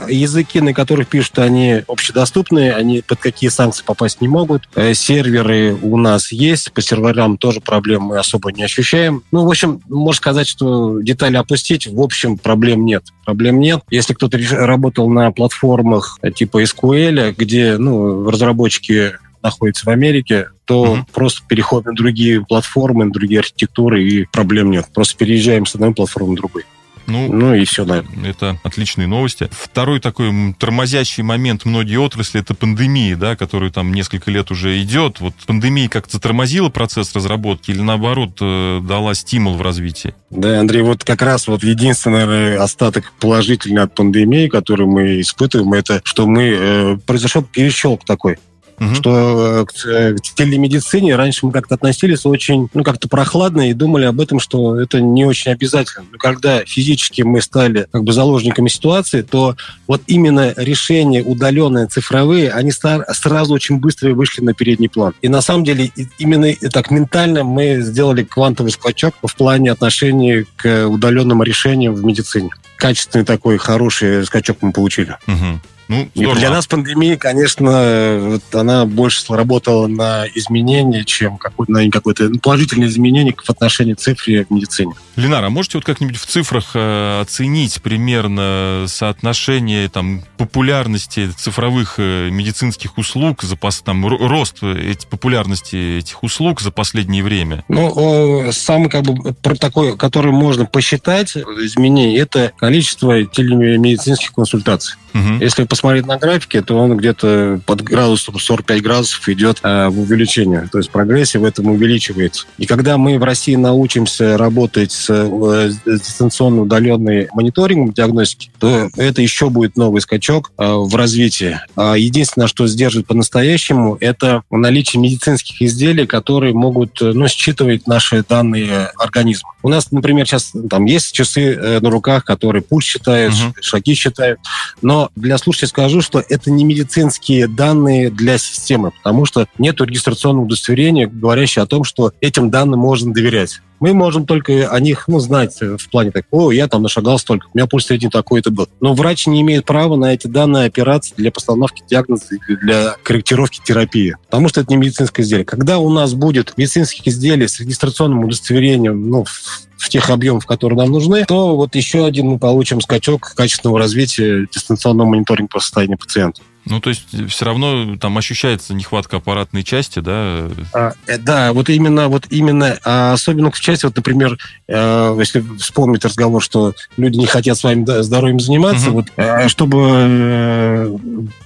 э, 0.09 0.12
языки, 0.12 0.61
на 0.61 0.75
которых 0.75 1.09
пишут, 1.09 1.38
они 1.38 1.83
общедоступные, 1.87 2.75
они 2.75 3.02
под 3.07 3.21
какие 3.21 3.50
санкции 3.50 3.85
попасть 3.85 4.21
не 4.21 4.29
могут. 4.29 4.69
Э, 4.75 4.95
серверы 4.95 5.76
у 5.81 5.97
нас 5.97 6.33
есть, 6.33 6.73
по 6.73 6.81
серверам 6.81 7.37
тоже 7.37 7.61
проблем 7.61 8.05
мы 8.05 8.19
особо 8.19 8.52
не 8.52 8.64
ощущаем. 8.64 9.23
Ну, 9.31 9.45
в 9.45 9.49
общем, 9.49 9.81
можно 9.88 10.17
сказать, 10.17 10.49
что 10.49 11.00
детали 11.00 11.37
опустить, 11.37 11.87
в 11.87 12.00
общем, 12.00 12.38
проблем 12.38 12.85
нет. 12.85 13.05
Проблем 13.25 13.61
нет. 13.61 13.83
Если 13.90 14.14
кто-то 14.14 14.38
работал 14.52 15.09
на 15.09 15.31
платформах 15.31 16.19
э, 16.23 16.31
типа 16.31 16.62
SQL, 16.62 17.35
где 17.37 17.76
ну, 17.76 18.29
разработчики 18.31 19.12
находится 19.42 19.87
в 19.87 19.88
Америке, 19.88 20.49
то 20.64 20.82
угу. 20.82 21.06
просто 21.12 21.42
переходим 21.49 21.90
на 21.90 21.97
другие 21.97 22.44
платформы, 22.44 23.04
на 23.04 23.12
другие 23.12 23.40
архитектуры, 23.40 24.04
и 24.04 24.25
проблем 24.25 24.70
нет. 24.70 24.87
Просто 24.94 25.16
переезжаем 25.16 25.66
с 25.66 25.75
одной 25.75 25.94
платформы 25.94 26.30
на 26.30 26.37
другой. 26.37 26.64
Ну, 27.11 27.32
ну 27.32 27.54
и 27.54 27.64
все, 27.64 27.85
да. 27.85 28.04
Это 28.25 28.59
отличные 28.62 29.09
новости. 29.09 29.49
Второй 29.50 30.00
такой 30.00 30.54
тормозящий 30.59 31.23
момент 31.23 31.64
многие 31.64 31.97
отрасли 31.97 32.40
это 32.40 32.54
пандемия, 32.54 33.16
да, 33.16 33.37
которая 33.37 33.70
там 33.70 33.92
несколько 33.92 34.30
лет 34.30 34.50
уже 34.50 34.80
идет. 34.80 35.20
Вот 35.20 35.35
пандемия 35.47 35.88
как-то 35.88 36.12
затормозила 36.12 36.68
процесс 36.68 37.14
разработки 37.14 37.73
или 37.73 37.80
наоборот 37.80 38.38
э, 38.40 38.80
дала 38.82 39.14
стимул 39.14 39.54
в 39.54 39.62
развитии? 39.62 40.14
Да, 40.30 40.61
Андрей, 40.61 40.82
вот 40.82 41.04
как 41.04 41.23
раз 41.23 41.49
вот 41.49 41.64
единственный 41.64 42.56
остаток 42.56 43.12
положительный 43.18 43.82
от 43.82 43.94
пандемии, 43.94 44.47
который 44.47 44.87
мы 44.87 45.20
испытываем, 45.20 45.73
это 45.73 46.00
что 46.04 46.26
мы 46.26 46.42
э, 46.44 46.97
произошел 47.06 47.42
перещелк 47.42 48.04
такой 48.04 48.38
угу. 48.81 48.95
что 48.95 49.61
э, 49.61 49.67
к, 49.67 50.21
к 50.21 50.35
телемедицине 50.35 51.15
раньше 51.15 51.47
мы 51.47 51.53
как-то 51.53 51.75
относились 51.75 52.25
очень, 52.27 52.69
ну, 52.75 52.83
как-то 52.83 53.09
прохладно 53.09 53.71
и 53.71 53.75
думали 53.75 54.07
об 54.07 54.21
этом, 54.21 54.41
что 54.41 54.81
это 54.81 55.01
не 55.01 55.25
очень 55.25 55.53
обязательно. 55.53 56.07
Но 56.11 56.19
когда 56.19 56.65
физически 56.65 57.23
мы 57.23 57.41
стали 57.43 57.87
как 57.93 58.05
бы 58.05 58.13
заложниками 58.13 58.69
ситуации, 58.69 59.23
то 59.23 59.57
вот 59.87 60.03
именно 60.07 60.55
решения 60.57 61.23
удаленные, 61.23 61.87
цифровые, 61.87 62.51
они 62.51 62.73
сразу 62.73 63.55
очень 63.55 63.79
быстро 63.79 64.15
вышли 64.15 64.43
на 64.43 64.55
передний 64.55 64.89
план. 64.89 65.13
И 65.21 65.29
на 65.29 65.43
самом 65.43 65.65
деле 65.65 65.93
именно 66.19 66.53
так 66.73 66.91
ментально 66.91 67.45
мы 67.45 67.81
сделали 67.81 68.25
квантовый 68.25 68.73
скачок 68.73 69.15
в 69.23 69.35
плане 69.37 69.71
отношения 69.71 70.47
к 70.57 70.87
удаленным 70.89 71.43
решениям 71.43 71.95
в 71.95 72.05
медицине. 72.05 72.51
Качественный 72.77 73.25
такой 73.27 73.59
хороший 73.59 74.25
скачок 74.25 74.59
мы 74.63 74.73
получили. 74.73 75.17
Угу. 75.27 75.61
Ну, 75.90 76.09
И 76.14 76.25
для 76.25 76.50
нас 76.50 76.68
пандемия, 76.68 77.16
конечно, 77.16 78.18
вот 78.20 78.54
она 78.54 78.87
больше 78.87 79.35
работала 79.35 79.88
на 79.88 80.25
изменения, 80.37 81.04
чем 81.04 81.37
какой-то, 81.37 81.73
на 81.73 81.90
какое-то 81.90 82.30
положительное 82.40 82.87
изменение 82.87 83.35
в 83.35 83.50
отношении 83.50 83.94
цифры 83.94 84.47
в 84.49 84.54
медицине. 84.54 84.94
Ленара, 85.16 85.47
а 85.47 85.50
можете 85.50 85.78
вот 85.78 85.85
как-нибудь 85.85 86.16
в 86.16 86.26
цифрах 86.26 86.70
э, 86.75 87.20
оценить 87.20 87.82
примерно 87.82 88.85
соотношение 88.87 89.88
там, 89.88 90.23
популярности 90.38 91.28
цифровых 91.37 91.94
э, 91.99 92.30
медицинских 92.30 92.97
услуг, 92.97 93.42
запас, 93.42 93.80
там, 93.80 94.06
рост 94.06 94.62
эти, 94.62 95.06
популярности 95.06 95.99
этих 95.99 96.23
услуг 96.23 96.61
за 96.61 96.70
последнее 96.70 97.25
время? 97.25 97.64
Ну, 97.66 98.52
самый 98.52 98.90
как 98.90 99.02
бы 99.02 99.35
такой, 99.56 99.97
который 99.97 100.30
можно 100.30 100.66
посчитать 100.66 101.37
изменение, 101.37 102.16
это 102.20 102.52
количество 102.56 103.25
телемедицинских 103.25 104.32
консультаций. 104.32 104.97
Угу. 105.14 105.40
Если 105.40 105.64
посмотреть 105.64 106.07
на 106.07 106.19
графике, 106.19 106.62
то 106.62 106.76
он 106.76 106.97
где-то 106.97 107.61
под 107.67 107.83
градусом 107.83 108.38
45 108.38 108.83
градусов 108.83 109.29
идет 109.29 109.61
э, 109.62 109.88
в 109.88 110.00
увеличение. 110.00 110.69
То 110.71 110.79
есть 110.79 110.90
прогрессия 110.90 111.40
в 111.40 111.45
этом 111.45 111.67
увеличивается. 111.67 112.47
И 112.59 112.67
когда 112.67 112.99
мы 112.99 113.19
в 113.19 113.25
России 113.25 113.57
научимся 113.57 114.37
работать 114.37 114.93
с, 114.93 115.11
э, 115.11 115.71
с 115.71 116.00
дистанционно 116.00 116.62
удаленной 116.62 117.29
мониторингом 117.33 117.93
диагностики, 117.93 118.50
то 118.59 118.90
это 118.97 119.23
еще 119.23 119.50
будет 119.50 119.76
новый 119.76 120.00
скачок 120.00 120.52
э, 120.59 120.64
в 120.67 120.95
развитии. 120.95 121.61
А 121.76 121.95
единственное, 121.95 122.49
что 122.49 122.67
сдержит 122.67 123.07
по-настоящему, 123.07 123.97
это 124.00 124.43
наличие 124.50 125.00
медицинских 125.00 125.62
изделий, 125.62 126.07
которые 126.07 126.55
могут 126.55 127.00
э, 127.02 127.12
ну, 127.12 127.29
считывать 127.29 127.87
наши 127.87 128.25
данные 128.29 128.90
организма. 128.99 129.50
У 129.62 129.69
нас, 129.69 129.90
например, 129.90 130.26
сейчас 130.26 130.52
там 130.69 130.85
есть 130.85 131.12
часы 131.12 131.55
э, 131.55 131.81
на 131.81 131.90
руках, 131.90 132.25
которые 132.25 132.62
пульс 132.62 132.85
считают, 132.85 133.35
угу. 133.35 133.55
шаги 133.61 133.95
считают, 133.95 134.40
но 134.83 135.00
для 135.16 135.38
слушателей 135.38 135.69
скажу, 135.69 136.02
что 136.02 136.23
это 136.28 136.50
не 136.50 136.64
медицинские 136.64 137.49
данные 137.49 138.11
для 138.11 138.38
системы, 138.38 138.90
потому 138.90 139.25
что 139.25 139.47
нет 139.59 139.80
регистрационного 139.80 140.45
удостоверения, 140.45 141.07
говорящего 141.07 141.64
о 141.64 141.66
том, 141.66 141.85
что 141.85 142.12
этим 142.21 142.50
данным 142.50 142.80
можно 142.80 143.12
доверять. 143.12 143.61
Мы 143.80 143.95
можем 143.95 144.26
только 144.26 144.69
о 144.71 144.78
них 144.78 145.09
ну, 145.09 145.21
знать 145.21 145.59
в 145.59 145.88
плане 145.90 146.11
так, 146.11 146.26
я 146.52 146.69
там 146.69 146.83
нашагал 146.83 147.19
столько, 147.19 147.47
у 147.47 147.57
меня 147.57 147.66
пульс 147.66 147.87
средний 147.87 148.11
такой-то 148.11 148.50
был. 148.50 148.69
Но 148.80 148.92
врач 148.92 149.26
не 149.26 149.40
имеет 149.40 149.64
права 149.64 149.97
на 149.97 150.12
эти 150.12 150.26
данные 150.26 150.66
операции 150.66 151.14
для 151.16 151.33
постановки 151.33 151.83
диагноза 151.88 152.26
или 152.35 152.57
для 152.57 152.97
корректировки 153.02 153.61
терапии, 153.64 154.16
потому 154.26 154.50
что 154.50 154.61
это 154.61 154.71
не 154.71 154.76
медицинское 154.76 155.23
изделие. 155.23 155.47
Когда 155.47 155.78
у 155.78 155.88
нас 155.88 156.12
будет 156.12 156.52
медицинских 156.59 157.09
изделий 157.09 157.49
с 157.49 157.59
регистрационным 157.59 158.25
удостоверением 158.25 159.09
ну, 159.09 159.25
в 159.25 159.70
тех 159.89 160.11
объемах, 160.11 160.47
которые 160.47 160.79
нам 160.79 160.91
нужны, 160.91 161.25
то 161.25 161.57
вот 161.57 161.75
еще 161.75 162.05
один 162.05 162.29
мы 162.29 162.39
получим 162.39 162.81
скачок 162.81 163.33
качественного 163.35 163.79
развития 163.79 164.47
дистанционного 164.53 165.09
мониторинга 165.09 165.51
по 165.51 165.61
состоянию 165.61 165.99
пациента. 165.99 166.43
Ну, 166.67 166.81
то 166.81 166.90
есть 166.90 167.07
все 167.31 167.45
равно 167.45 167.97
там 167.97 168.17
ощущается 168.19 168.75
нехватка 168.75 169.17
аппаратной 169.17 169.64
части, 169.64 170.00
да? 170.00 170.49
А, 170.73 170.93
э, 171.07 171.19
да, 171.19 171.52
вот 171.52 171.69
именно, 171.69 172.09
вот 172.09 172.26
именно, 172.31 172.79
а 172.85 173.12
особенно 173.14 173.50
в 173.50 173.59
части, 173.59 173.87
вот, 173.87 173.97
например, 173.97 174.38
э, 174.69 175.17
если 175.19 175.45
вспомнить 175.59 176.05
разговор, 176.05 176.43
что 176.43 176.75
люди 176.97 177.19
не 177.19 177.26
хотят 177.26 177.57
с 177.57 177.64
вами 177.64 178.02
здоровьем 178.02 178.40
заниматься, 178.40 178.88
угу. 178.88 178.99
вот, 178.99 179.07
э, 179.17 179.49
чтобы 179.49 179.79
э, 179.83 180.97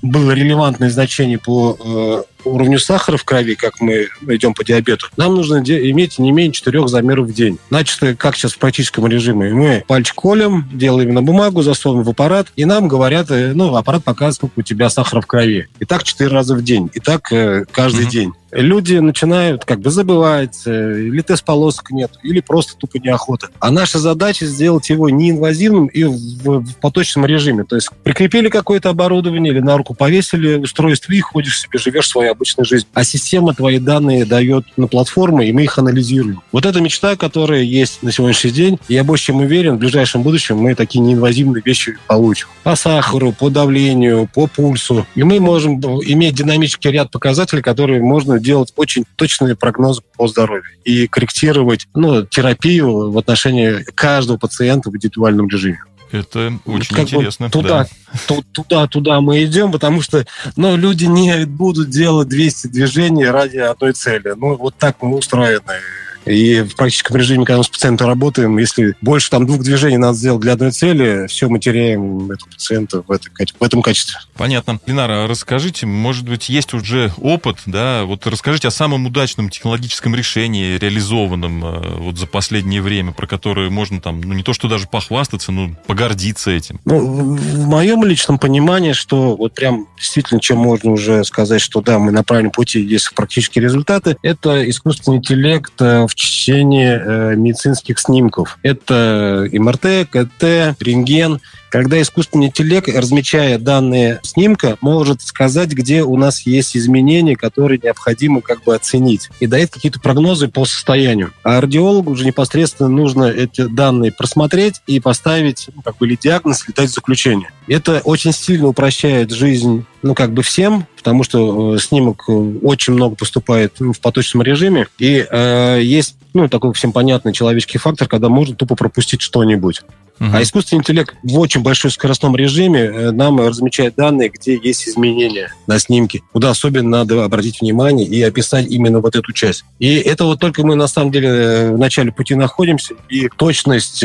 было 0.03 0.33
релевантное 0.33 0.91
значение 0.91 1.39
по 1.39 1.79
э, 1.79 2.23
уровню 2.45 2.79
сахара 2.79 3.17
в 3.17 3.25
крови, 3.25 3.55
как 3.55 3.81
мы 3.81 4.09
идем 4.29 4.53
по 4.53 4.65
диабету, 4.65 5.07
нам 5.17 5.35
нужно 5.35 5.59
иметь 5.59 6.19
не 6.19 6.33
менее 6.33 6.53
четырех 6.53 6.89
замеров 6.89 7.29
в 7.29 7.33
день. 7.33 7.59
Значит, 7.71 8.19
как 8.19 8.37
сейчас 8.37 8.53
в 8.53 8.59
практическом 8.59 9.07
режиме, 9.07 9.53
мы 9.55 9.85
пальчик 9.87 10.15
колем, 10.17 10.69
делаем 10.73 11.15
на 11.15 11.23
бумагу, 11.23 11.63
засовываем 11.63 12.05
в 12.05 12.11
аппарат, 12.11 12.49
и 12.57 12.65
нам 12.65 12.89
говорят, 12.89 13.31
э, 13.31 13.53
ну, 13.55 13.75
аппарат 13.75 14.05
показывает, 14.05 14.35
сколько 14.35 14.61
у 14.61 14.63
тебя 14.63 14.91
сахара 14.91 15.04
в 15.05 15.27
крови. 15.27 15.69
И 15.81 15.85
так 15.85 16.05
четыре 16.05 16.31
раза 16.31 16.55
в 16.55 16.63
день. 16.63 16.91
И 16.95 17.01
так 17.01 17.33
э, 17.33 17.65
каждый 17.71 18.07
mm-hmm. 18.07 18.11
день 18.11 18.33
люди 18.55 18.97
начинают 18.97 19.65
как 19.65 19.81
бы 19.81 19.91
забывать, 19.91 20.63
э, 20.67 21.01
или 21.01 21.21
тест-полосок 21.21 21.91
нет, 21.91 22.13
или 22.23 22.41
просто 22.41 22.77
тупо 22.77 22.99
неохота. 22.99 23.49
А 23.59 23.71
наша 23.71 23.99
задача 23.99 24.47
сделать 24.47 24.89
его 24.91 25.11
неинвазивным 25.11 25.87
и 25.87 26.05
в, 26.05 26.61
в 26.61 26.77
поточном 26.77 27.27
режиме. 27.27 27.65
То 27.65 27.77
есть 27.77 27.89
прикрепили 28.03 28.49
какое-то 28.49 28.91
оборудование 28.91 29.53
или 29.53 29.61
на 29.61 29.77
руку 29.77 29.95
повесили 29.95 30.57
устройство 30.57 31.13
и 31.13 31.21
ходишь 31.21 31.61
себе, 31.61 31.79
живешь 31.79 32.09
своей 32.09 32.31
обычной 32.31 32.65
жизнью. 32.65 32.89
А 32.95 33.05
система 33.05 33.55
твои 33.55 33.79
данные 33.79 34.25
дает 34.25 34.65
на 34.77 34.87
платформу, 34.87 35.43
и 35.43 35.53
мы 35.53 35.65
их 35.65 35.79
анализируем. 35.79 36.43
Вот 36.53 36.67
эта 36.67 36.81
мечта, 36.81 37.17
которая 37.17 37.63
есть 37.63 38.03
на 38.03 38.13
сегодняшний 38.13 38.51
день, 38.51 38.79
я 38.89 39.05
больше 39.05 39.25
чем 39.25 39.37
уверен, 39.37 39.77
в 39.77 39.79
ближайшем 39.79 40.23
будущем 40.23 40.59
мы 40.59 40.75
такие 40.75 41.01
неинвазивные 41.01 41.63
вещи 41.65 41.97
получим. 42.07 42.49
По 42.63 42.77
сахару, 42.77 43.33
по 43.33 43.49
давлению, 43.49 44.29
по 44.33 44.47
пульсу. 44.47 45.07
И 45.15 45.23
мы 45.23 45.41
можем 45.41 45.81
иметь 45.81 46.35
динамический 46.35 46.91
ряд 46.91 47.11
показателей, 47.11 47.63
которые 47.63 48.03
можно 48.03 48.39
делать 48.45 48.73
очень 48.77 49.05
точные 49.17 49.57
прогнозы 49.57 50.03
по 50.17 50.29
здоровью 50.29 50.65
и 50.85 51.07
корректировать 51.07 51.89
ну, 51.95 52.25
терапию 52.27 53.11
в 53.11 53.19
отношении 53.19 53.83
каждого 53.95 54.37
пациента 54.37 54.91
в 54.91 54.97
индивидуальном 54.97 55.49
режиме. 55.49 55.81
Это 56.13 56.53
очень 56.65 56.95
как 56.95 57.13
интересно. 57.13 57.51
Туда, 57.51 57.89
да. 58.29 58.37
туда, 58.53 58.87
туда 58.87 59.21
мы 59.21 59.43
идем, 59.45 59.73
потому 59.73 60.01
что 60.01 60.25
ну, 60.57 60.77
люди 60.77 61.07
не 61.07 61.45
будут 61.45 61.91
делать 61.91 62.29
200 62.29 62.69
движений 62.69 63.27
ради 63.27 63.57
одной 63.57 63.95
цели. 63.95 64.33
Ну, 64.37 64.57
вот 64.57 64.77
так 64.77 65.03
мы 65.03 65.17
устроены. 65.17 65.81
И 66.27 66.61
в 66.63 66.75
практическом 66.77 67.17
режиме, 67.17 67.45
когда 67.45 67.59
мы 67.59 67.65
с 67.65 67.69
пациентом 67.69 68.09
работаем, 68.09 68.57
если 68.59 68.95
больше 69.01 69.31
там 69.31 69.47
двух 69.47 69.63
движений 69.63 69.99
надо 69.99 70.17
сделать 70.17 70.41
для 70.41 70.53
одной 70.53 70.71
цели, 70.71 71.27
все, 71.29 71.49
мы 71.49 71.59
теряем 71.59 72.31
этого 72.31 72.49
пациента 72.51 73.03
в, 73.07 73.11
это, 73.11 73.29
в 73.59 73.63
этом 73.63 73.83
качестве. 73.83 74.19
Понятно. 74.35 74.81
Ленара, 74.87 75.27
расскажите, 75.27 75.87
может 75.87 76.29
быть, 76.29 76.49
есть 76.49 76.75
уже 76.75 77.13
опыт, 77.19 77.59
да, 77.67 78.05
вот 78.05 78.27
расскажите 78.27 78.69
о 78.69 78.71
самом 78.71 79.07
удачном 79.07 79.51
технологическом 79.51 80.15
решении, 80.15 80.79
реализованном 80.79 81.65
э, 81.65 81.97
вот 81.99 82.19
за 82.19 82.27
последнее 82.27 82.83
время, 82.83 83.13
про 83.13 83.27
которое 83.27 83.71
можно 83.71 84.01
там, 84.01 84.21
ну, 84.21 84.35
не 84.35 84.43
то 84.43 84.53
что 84.53 84.69
даже 84.69 84.87
похвастаться, 84.87 85.53
но 85.53 85.71
погордиться 85.87 86.51
этим. 86.51 86.81
Ну, 86.85 86.99
в 87.35 87.67
моем 87.67 88.05
личном 88.05 88.39
понимании, 88.39 88.93
что 88.93 89.37
вот 89.37 89.55
прям 89.55 89.87
действительно, 89.97 90.41
чем 90.41 90.59
можно 90.59 90.91
уже 90.91 91.25
сказать, 91.25 91.61
что 91.61 91.81
да, 91.81 91.99
мы 91.99 92.13
на 92.13 92.23
правильном 92.25 92.53
пути, 92.53 92.81
есть 92.81 93.15
практические 93.15 93.65
результаты, 93.65 94.17
это 94.23 94.69
искусственный 94.69 95.19
интеллект 95.19 95.73
э, 95.81 96.07
в 96.07 96.14
в 96.15 96.17
чтении 96.17 96.89
э, 96.89 97.35
медицинских 97.35 97.99
снимков. 97.99 98.59
Это 98.63 99.49
МРТ, 99.53 100.09
КТ, 100.09 100.77
рентген. 100.81 101.41
Когда 101.71 102.01
искусственный 102.01 102.47
интеллект, 102.47 102.89
размечая 102.89 103.59
данные 103.59 104.21
снимка, 104.23 104.77
может 104.81 105.23
сказать, 105.23 105.71
где 105.71 106.05
у 106.05 106.17
нас 106.17 106.47
есть 106.47 106.77
изменения, 106.77 107.35
которые 107.35 107.81
необходимо 107.83 108.43
как 108.43 108.63
бы 108.63 108.77
оценить. 108.77 109.29
И 109.41 109.49
дает 109.49 109.71
какие-то 109.71 109.99
прогнозы 109.99 110.47
по 110.47 110.65
состоянию. 110.67 111.33
А 111.43 111.61
радиологу 111.61 112.13
уже 112.13 112.25
непосредственно 112.25 112.89
нужно 112.89 113.25
эти 113.25 113.67
данные 113.67 114.13
просмотреть 114.13 114.83
и 114.87 115.01
поставить 115.01 115.69
ну, 115.75 115.83
как 115.83 115.97
бы 115.97 116.07
или 116.07 116.17
диагноз, 116.21 116.65
или 116.69 116.77
дать 116.77 116.91
заключение. 116.91 117.51
Это 117.67 118.01
очень 118.05 118.33
сильно 118.33 118.69
упрощает 118.69 119.33
жизнь 119.33 119.85
ну, 120.05 120.15
как 120.15 120.35
бы 120.35 120.43
всем, 120.43 120.87
потому 120.99 121.25
что 121.25 121.75
э, 121.75 121.79
снимок 121.79 122.25
э, 122.29 122.33
очень 122.33 122.93
много 122.93 123.17
поступает 123.17 123.81
в 123.81 123.99
поточном 124.01 124.43
режиме, 124.43 124.87
и 124.99 125.27
э, 125.29 125.81
есть 125.83 126.17
ну, 126.35 126.47
такой 126.47 126.75
всем 126.75 126.93
понятный 126.93 127.33
человеческий 127.33 127.79
фактор, 127.79 128.07
когда 128.07 128.29
можно 128.29 128.55
тупо 128.55 128.77
пропустить 128.77 129.23
что-нибудь. 129.23 129.81
Угу. 130.21 130.31
А 130.33 130.43
искусственный 130.43 130.81
интеллект 130.81 131.15
в 131.25 131.39
очень 131.39 131.63
большой 131.63 131.91
скоростном 131.91 132.37
режиме 132.37 132.81
э, 132.81 133.11
нам 133.11 133.41
размечает 133.41 133.97
данные, 133.97 134.29
где 134.29 134.57
есть 134.63 134.89
изменения 134.89 135.53
на 135.67 135.79
снимке, 135.81 136.21
куда 136.33 136.51
особенно 136.51 136.99
надо 136.99 137.25
обратить 137.25 137.61
внимание 137.61 138.07
и 138.07 138.23
описать 138.23 138.71
именно 138.71 139.01
вот 139.01 139.17
эту 139.17 139.33
часть. 139.33 139.65
И 139.79 139.97
это 139.97 140.25
вот 140.25 140.39
только 140.39 140.65
мы 140.65 140.77
на 140.77 140.87
самом 140.87 141.11
деле 141.13 141.71
в 141.73 141.79
начале 141.79 142.13
пути 142.13 142.35
находимся, 142.35 142.95
и 143.09 143.29
точность 143.29 144.05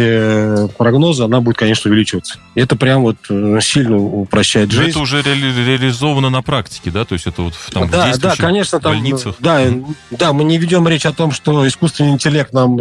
прогноза, 0.78 1.26
она 1.26 1.42
будет, 1.42 1.58
конечно, 1.58 1.92
увеличиваться. 1.92 2.40
И 2.56 2.62
это 2.62 2.76
прям 2.76 3.02
вот 3.04 3.18
сильно 3.62 3.98
упрощает 3.98 4.72
жизнь. 4.72 4.84
Но 4.86 4.90
это 4.90 5.00
уже 5.00 5.22
ре- 5.22 5.89
реализовано 5.90 6.30
на 6.30 6.42
практике, 6.42 6.92
да? 6.92 7.06
То 7.06 7.14
есть 7.14 7.28
это 7.28 7.42
вот 7.42 7.54
там 7.72 7.90
да, 7.90 8.14
в 8.14 8.18
да, 8.20 8.36
конечно, 8.36 8.80
там, 8.80 8.94
больницах? 8.94 9.36
Да, 9.40 9.62
да, 10.12 10.34
мы 10.34 10.44
не 10.44 10.58
ведем 10.58 10.88
речь 10.88 11.06
о 11.06 11.14
том, 11.14 11.32
что 11.32 11.68
искусственный 11.68 12.12
интеллект 12.12 12.54
нам 12.54 12.78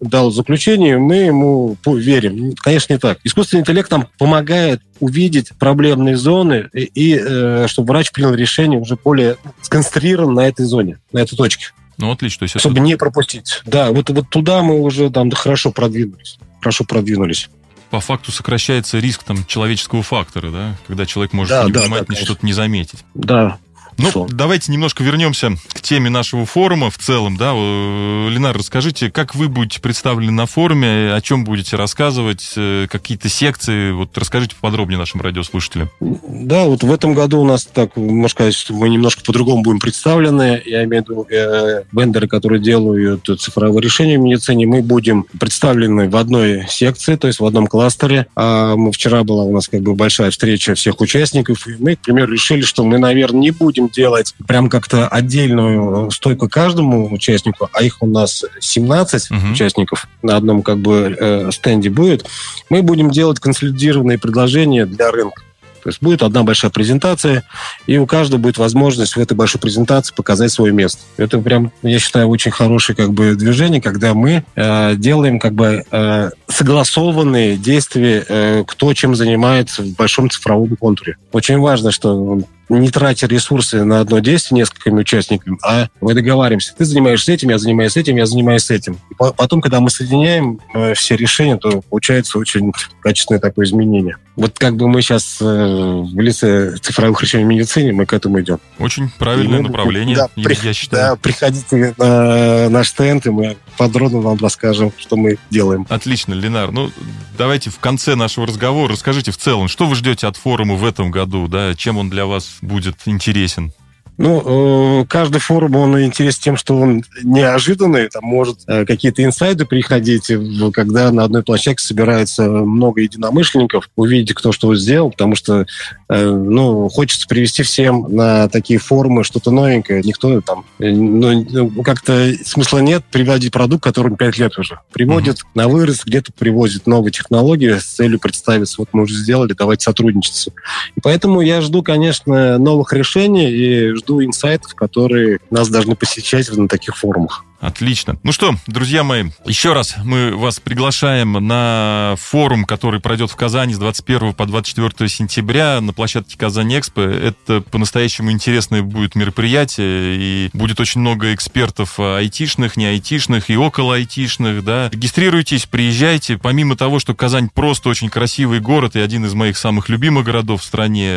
дал 0.00 0.32
заключение, 0.32 0.98
мы 0.98 1.16
ему 1.16 1.76
верим. 1.86 2.54
Конечно, 2.56 2.92
не 2.92 2.98
так. 2.98 3.18
Искусственный 3.22 3.60
интеллект 3.60 3.90
нам 3.90 4.08
помогает 4.18 4.82
увидеть 4.98 5.50
проблемные 5.56 6.16
зоны 6.16 6.68
и, 6.72 6.82
и 6.82 7.20
э, 7.20 7.66
чтобы 7.68 7.92
врач 7.92 8.10
принял 8.10 8.34
решение 8.34 8.80
уже 8.80 8.96
более 8.96 9.36
сконцентрирован 9.62 10.34
на 10.34 10.48
этой 10.48 10.66
зоне, 10.66 10.98
на 11.12 11.20
этой 11.20 11.36
точке. 11.36 11.66
Ну, 11.96 12.10
отлично. 12.10 12.40
То 12.40 12.44
есть 12.44 12.58
чтобы 12.58 12.74
это... 12.74 12.82
не 12.82 12.96
пропустить. 12.96 13.62
Да, 13.66 13.92
вот, 13.92 14.10
вот 14.10 14.28
туда 14.28 14.62
мы 14.62 14.80
уже 14.80 15.10
там 15.10 15.30
хорошо 15.30 15.70
продвинулись. 15.70 16.38
Хорошо 16.60 16.82
продвинулись 16.84 17.48
по 17.90 18.00
факту 18.00 18.32
сокращается 18.32 18.98
риск 18.98 19.22
там 19.22 19.44
человеческого 19.46 20.02
фактора, 20.02 20.50
да, 20.50 20.76
когда 20.86 21.06
человек 21.06 21.32
может 21.32 21.50
да, 21.50 21.64
невнимательно 21.64 22.14
да, 22.14 22.20
да, 22.20 22.24
что-то 22.24 22.46
не 22.46 22.52
заметить. 22.52 23.04
Да, 23.14 23.58
ну, 23.98 24.10
Шо? 24.10 24.26
давайте 24.30 24.70
немножко 24.70 25.02
вернемся 25.02 25.56
к 25.72 25.80
теме 25.80 26.08
нашего 26.08 26.46
форума 26.46 26.90
в 26.90 26.98
целом. 26.98 27.36
Да? 27.36 27.52
Ленар, 27.52 28.56
расскажите, 28.56 29.10
как 29.10 29.34
вы 29.34 29.48
будете 29.48 29.80
представлены 29.80 30.30
на 30.30 30.46
форуме, 30.46 31.12
о 31.12 31.20
чем 31.20 31.44
будете 31.44 31.76
рассказывать, 31.76 32.52
э, 32.56 32.86
какие-то 32.88 33.28
секции. 33.28 33.90
Вот 33.90 34.16
расскажите 34.16 34.54
подробнее 34.60 34.98
нашим 34.98 35.20
радиослушателям. 35.20 35.90
Да, 36.00 36.64
вот 36.64 36.84
в 36.84 36.92
этом 36.92 37.14
году 37.14 37.40
у 37.40 37.44
нас 37.44 37.64
так, 37.64 37.96
можно 37.96 38.28
сказать, 38.28 38.54
что 38.54 38.72
мы 38.72 38.88
немножко 38.88 39.22
по-другому 39.24 39.62
будем 39.62 39.80
представлены. 39.80 40.62
Я 40.64 40.84
имею 40.84 41.04
в 41.04 41.08
виду 41.08 41.26
э, 41.28 41.82
вендоры, 41.90 42.28
которые 42.28 42.62
делают 42.62 43.28
цифровые 43.38 43.82
решения 43.82 44.16
в 44.16 44.22
медицине. 44.22 44.66
Мы 44.66 44.82
будем 44.82 45.26
представлены 45.40 46.08
в 46.08 46.16
одной 46.16 46.66
секции, 46.68 47.16
то 47.16 47.26
есть 47.26 47.40
в 47.40 47.44
одном 47.44 47.66
кластере. 47.66 48.26
А 48.36 48.76
мы, 48.76 48.92
вчера 48.92 49.24
была 49.24 49.42
у 49.42 49.52
нас 49.52 49.66
как 49.68 49.82
бы 49.82 49.94
большая 49.94 50.30
встреча 50.30 50.76
всех 50.76 51.00
участников, 51.00 51.66
и 51.66 51.74
мы, 51.78 51.96
к 51.96 52.00
примеру, 52.00 52.32
решили, 52.32 52.62
что 52.62 52.84
мы, 52.84 52.98
наверное, 52.98 53.40
не 53.40 53.50
будем 53.50 53.87
делать 53.88 54.34
прям 54.46 54.68
как-то 54.68 55.08
отдельную 55.08 56.10
стойку 56.10 56.48
каждому 56.48 57.12
участнику, 57.12 57.68
а 57.72 57.82
их 57.82 58.02
у 58.02 58.06
нас 58.06 58.44
17 58.60 59.30
угу. 59.30 59.52
участников 59.52 60.08
на 60.22 60.36
одном 60.36 60.62
как 60.62 60.78
бы 60.78 61.16
э, 61.18 61.50
стенде 61.52 61.90
будет, 61.90 62.26
мы 62.70 62.82
будем 62.82 63.10
делать 63.10 63.40
консолидированные 63.40 64.18
предложения 64.18 64.86
для 64.86 65.10
рынка. 65.10 65.42
То 65.82 65.90
есть 65.90 66.02
будет 66.02 66.22
одна 66.22 66.42
большая 66.42 66.70
презентация, 66.70 67.44
и 67.86 67.98
у 67.98 68.06
каждого 68.06 68.40
будет 68.40 68.58
возможность 68.58 69.16
в 69.16 69.20
этой 69.20 69.34
большой 69.34 69.60
презентации 69.60 70.14
показать 70.14 70.52
свое 70.52 70.72
место. 70.72 71.00
Это 71.16 71.38
прям, 71.38 71.72
я 71.82 71.98
считаю, 71.98 72.28
очень 72.28 72.50
хорошее 72.50 72.96
как 72.96 73.12
бы 73.12 73.34
движение, 73.34 73.80
когда 73.80 74.14
мы 74.14 74.44
э, 74.54 74.96
делаем 74.96 75.38
как 75.38 75.54
бы 75.54 75.84
э, 75.90 76.30
согласованные 76.48 77.56
действия, 77.56 78.24
э, 78.28 78.64
кто 78.66 78.92
чем 78.92 79.14
занимается 79.14 79.82
в 79.82 79.94
большом 79.94 80.30
цифровом 80.30 80.76
контуре. 80.76 81.16
Очень 81.32 81.58
важно, 81.58 81.90
что 81.90 82.40
не 82.68 82.90
тратя 82.90 83.26
ресурсы 83.26 83.84
на 83.84 84.00
одно 84.00 84.18
действие 84.18 84.60
несколькими 84.60 85.00
участниками, 85.00 85.58
а 85.62 85.88
мы 86.00 86.14
договариваемся. 86.14 86.74
Ты 86.76 86.84
занимаешься 86.84 87.32
этим, 87.32 87.50
я 87.50 87.58
занимаюсь 87.58 87.96
этим, 87.96 88.16
я 88.16 88.26
занимаюсь 88.26 88.70
этим. 88.70 88.98
И 89.10 89.14
потом, 89.14 89.60
когда 89.60 89.80
мы 89.80 89.90
соединяем 89.90 90.60
э, 90.74 90.94
все 90.94 91.16
решения, 91.16 91.56
то 91.56 91.80
получается 91.82 92.38
очень 92.38 92.72
качественное 93.00 93.40
такое 93.40 93.66
изменение. 93.66 94.16
Вот 94.36 94.58
как 94.58 94.76
бы 94.76 94.88
мы 94.88 95.02
сейчас 95.02 95.38
э, 95.40 95.44
в 95.44 96.20
лице 96.20 96.76
цифровых 96.76 97.22
решений 97.22 97.44
в 97.44 97.48
медицине, 97.48 97.92
мы 97.92 98.06
к 98.06 98.12
этому 98.12 98.40
идем. 98.40 98.60
Очень 98.78 99.10
правильное 99.18 99.60
мы, 99.60 99.68
направление, 99.68 100.16
да, 100.16 100.28
я, 100.36 100.44
при, 100.44 100.72
считаю. 100.72 101.02
Да, 101.02 101.16
приходите 101.16 101.94
на 101.98 102.68
наш 102.68 102.88
стенд, 102.88 103.26
и 103.26 103.30
мы 103.30 103.56
подробно 103.76 104.20
вам 104.20 104.38
расскажем, 104.40 104.92
что 104.96 105.16
мы 105.16 105.38
делаем. 105.50 105.86
Отлично, 105.88 106.34
Ленар. 106.34 106.70
Ну, 106.70 106.90
давайте 107.36 107.70
в 107.70 107.78
конце 107.78 108.14
нашего 108.14 108.46
разговора 108.46 108.92
расскажите 108.92 109.30
в 109.30 109.36
целом, 109.36 109.68
что 109.68 109.86
вы 109.86 109.94
ждете 109.94 110.26
от 110.26 110.36
форума 110.36 110.74
в 110.74 110.84
этом 110.84 111.10
году, 111.10 111.48
да, 111.48 111.74
чем 111.74 111.98
он 111.98 112.10
для 112.10 112.26
вас 112.26 112.57
будет 112.62 113.06
интересен? 113.06 113.72
Ну, 114.18 115.02
э, 115.02 115.04
каждый 115.06 115.38
форум, 115.38 115.76
он 115.76 116.02
интересен 116.02 116.40
тем, 116.42 116.56
что 116.56 116.76
он 116.76 117.04
неожиданный, 117.22 118.08
там 118.08 118.24
может 118.24 118.58
э, 118.66 118.84
какие-то 118.84 119.22
инсайды 119.22 119.64
приходить, 119.64 120.32
когда 120.72 121.12
на 121.12 121.22
одной 121.22 121.44
площадке 121.44 121.86
собирается 121.86 122.48
много 122.48 123.00
единомышленников, 123.00 123.88
увидеть, 123.94 124.34
кто 124.34 124.50
что 124.50 124.74
сделал, 124.74 125.12
потому 125.12 125.36
что, 125.36 125.66
э, 126.08 126.30
ну, 126.30 126.88
хочется 126.88 127.28
привести 127.28 127.62
всем 127.62 128.06
на 128.08 128.48
такие 128.48 128.80
форумы 128.80 129.22
что-то 129.22 129.52
новенькое. 129.52 130.02
Никто 130.02 130.40
там, 130.40 130.64
ну, 130.80 131.46
ну 131.48 131.82
как-то 131.84 132.32
смысла 132.44 132.78
нет 132.78 133.04
приводить 133.12 133.52
продукт, 133.52 133.84
которому 133.84 134.16
5 134.16 134.38
лет 134.38 134.58
уже. 134.58 134.80
Приводит 134.92 135.36
uh-huh. 135.36 135.46
на 135.54 135.68
вырост, 135.68 136.04
где-то 136.04 136.32
привозит 136.36 136.88
новые 136.88 137.12
технологии 137.12 137.78
с 137.78 137.84
целью 137.84 138.18
представиться, 138.18 138.76
вот 138.78 138.88
мы 138.90 139.04
уже 139.04 139.14
сделали, 139.14 139.52
давайте 139.52 139.84
сотрудничаться. 139.84 140.50
И 140.96 141.00
поэтому 141.00 141.40
я 141.40 141.60
жду, 141.60 141.84
конечно, 141.84 142.58
новых 142.58 142.92
решений 142.92 143.48
и 143.48 143.94
жду 143.94 144.07
жду 144.08 144.24
инсайтов, 144.24 144.74
которые 144.74 145.38
нас 145.50 145.68
должны 145.68 145.94
посещать 145.94 146.50
на 146.56 146.66
таких 146.66 146.96
форумах. 146.96 147.44
Отлично. 147.60 148.18
Ну 148.22 148.30
что, 148.30 148.54
друзья 148.68 149.02
мои, 149.02 149.30
еще 149.44 149.72
раз 149.72 149.96
мы 150.04 150.36
вас 150.36 150.60
приглашаем 150.60 151.32
на 151.32 152.14
форум, 152.18 152.64
который 152.64 153.00
пройдет 153.00 153.32
в 153.32 153.36
Казани 153.36 153.74
с 153.74 153.78
21 153.78 154.34
по 154.34 154.46
24 154.46 155.08
сентября 155.08 155.80
на 155.80 155.92
площадке 155.92 156.38
Казань 156.38 156.78
Экспо. 156.78 157.02
Это 157.02 157.60
по-настоящему 157.60 158.30
интересное 158.30 158.82
будет 158.82 159.16
мероприятие, 159.16 160.16
и 160.16 160.50
будет 160.52 160.78
очень 160.78 161.00
много 161.00 161.34
экспертов 161.34 161.98
айтишных, 161.98 162.76
не 162.76 162.86
айтишных 162.86 163.50
и 163.50 163.56
около 163.56 163.96
айтишных, 163.96 164.62
да. 164.62 164.88
Регистрируйтесь, 164.92 165.66
приезжайте. 165.66 166.38
Помимо 166.38 166.76
того, 166.76 167.00
что 167.00 167.14
Казань 167.14 167.48
просто 167.52 167.88
очень 167.88 168.08
красивый 168.08 168.60
город 168.60 168.94
и 168.94 169.00
один 169.00 169.26
из 169.26 169.34
моих 169.34 169.58
самых 169.58 169.88
любимых 169.88 170.24
городов 170.24 170.62
в 170.62 170.64
стране, 170.64 171.08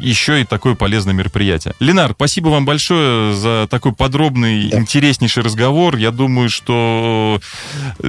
еще 0.00 0.40
и 0.40 0.44
такое 0.44 0.74
полезное 0.74 1.14
мероприятие. 1.14 1.74
Ленар, 1.78 2.14
спасибо 2.14 2.48
вам 2.48 2.64
большое 2.64 3.32
за 3.34 3.68
такой 3.70 3.92
подробный, 3.92 4.68
да. 4.68 4.78
интереснейший 4.78 5.44
разговор 5.44 5.51
разговор. 5.52 5.96
Я 5.96 6.10
думаю, 6.10 6.48
что 6.48 7.40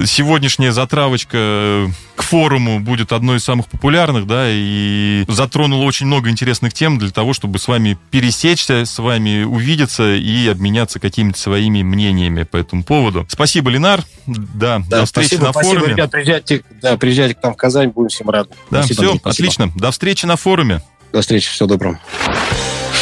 сегодняшняя 0.04 0.72
затравочка 0.72 1.90
к 2.16 2.22
форуму 2.22 2.80
будет 2.80 3.12
одной 3.12 3.38
из 3.38 3.44
самых 3.44 3.66
популярных, 3.66 4.26
да, 4.26 4.46
и 4.48 5.24
затронула 5.28 5.84
очень 5.84 6.06
много 6.06 6.30
интересных 6.30 6.72
тем 6.72 6.98
для 6.98 7.10
того, 7.10 7.32
чтобы 7.32 7.58
с 7.58 7.68
вами 7.68 7.98
пересечься, 8.10 8.84
с 8.84 8.98
вами 8.98 9.44
увидеться 9.44 10.14
и 10.14 10.48
обменяться 10.48 11.00
какими-то 11.00 11.38
своими 11.38 11.82
мнениями 11.82 12.44
по 12.44 12.56
этому 12.56 12.82
поводу. 12.82 13.26
Спасибо, 13.28 13.70
Ленар. 13.70 14.02
Да, 14.26 14.78
да 14.88 15.00
до 15.00 15.04
встречи 15.06 15.28
спасибо, 15.28 15.46
на 15.46 15.52
спасибо, 15.52 15.74
форуме. 15.74 15.92
Ребят, 15.92 16.10
приезжайте, 16.10 16.64
да, 16.80 16.96
приезжайте 16.96 17.34
к 17.34 17.42
нам 17.42 17.52
в 17.52 17.56
Казань, 17.56 17.90
будем 17.90 18.08
всем 18.08 18.30
рады. 18.30 18.50
Да, 18.70 18.82
спасибо, 18.82 19.02
все, 19.02 19.10
Андрей, 19.12 19.20
отлично. 19.24 19.72
До 19.74 19.90
встречи 19.90 20.26
на 20.26 20.36
форуме. 20.36 20.80
До 21.12 21.20
встречи, 21.20 21.50
всего 21.50 21.68
доброго. 21.68 22.00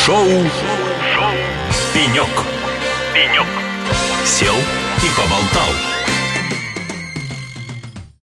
Шоу, 0.05 0.27
Шоу. 1.15 1.33
«Пенек». 1.95 2.29
«Пенек». 3.15 3.62
Сел 4.25 4.55
и 4.55 5.09
поболтал. 5.17 5.92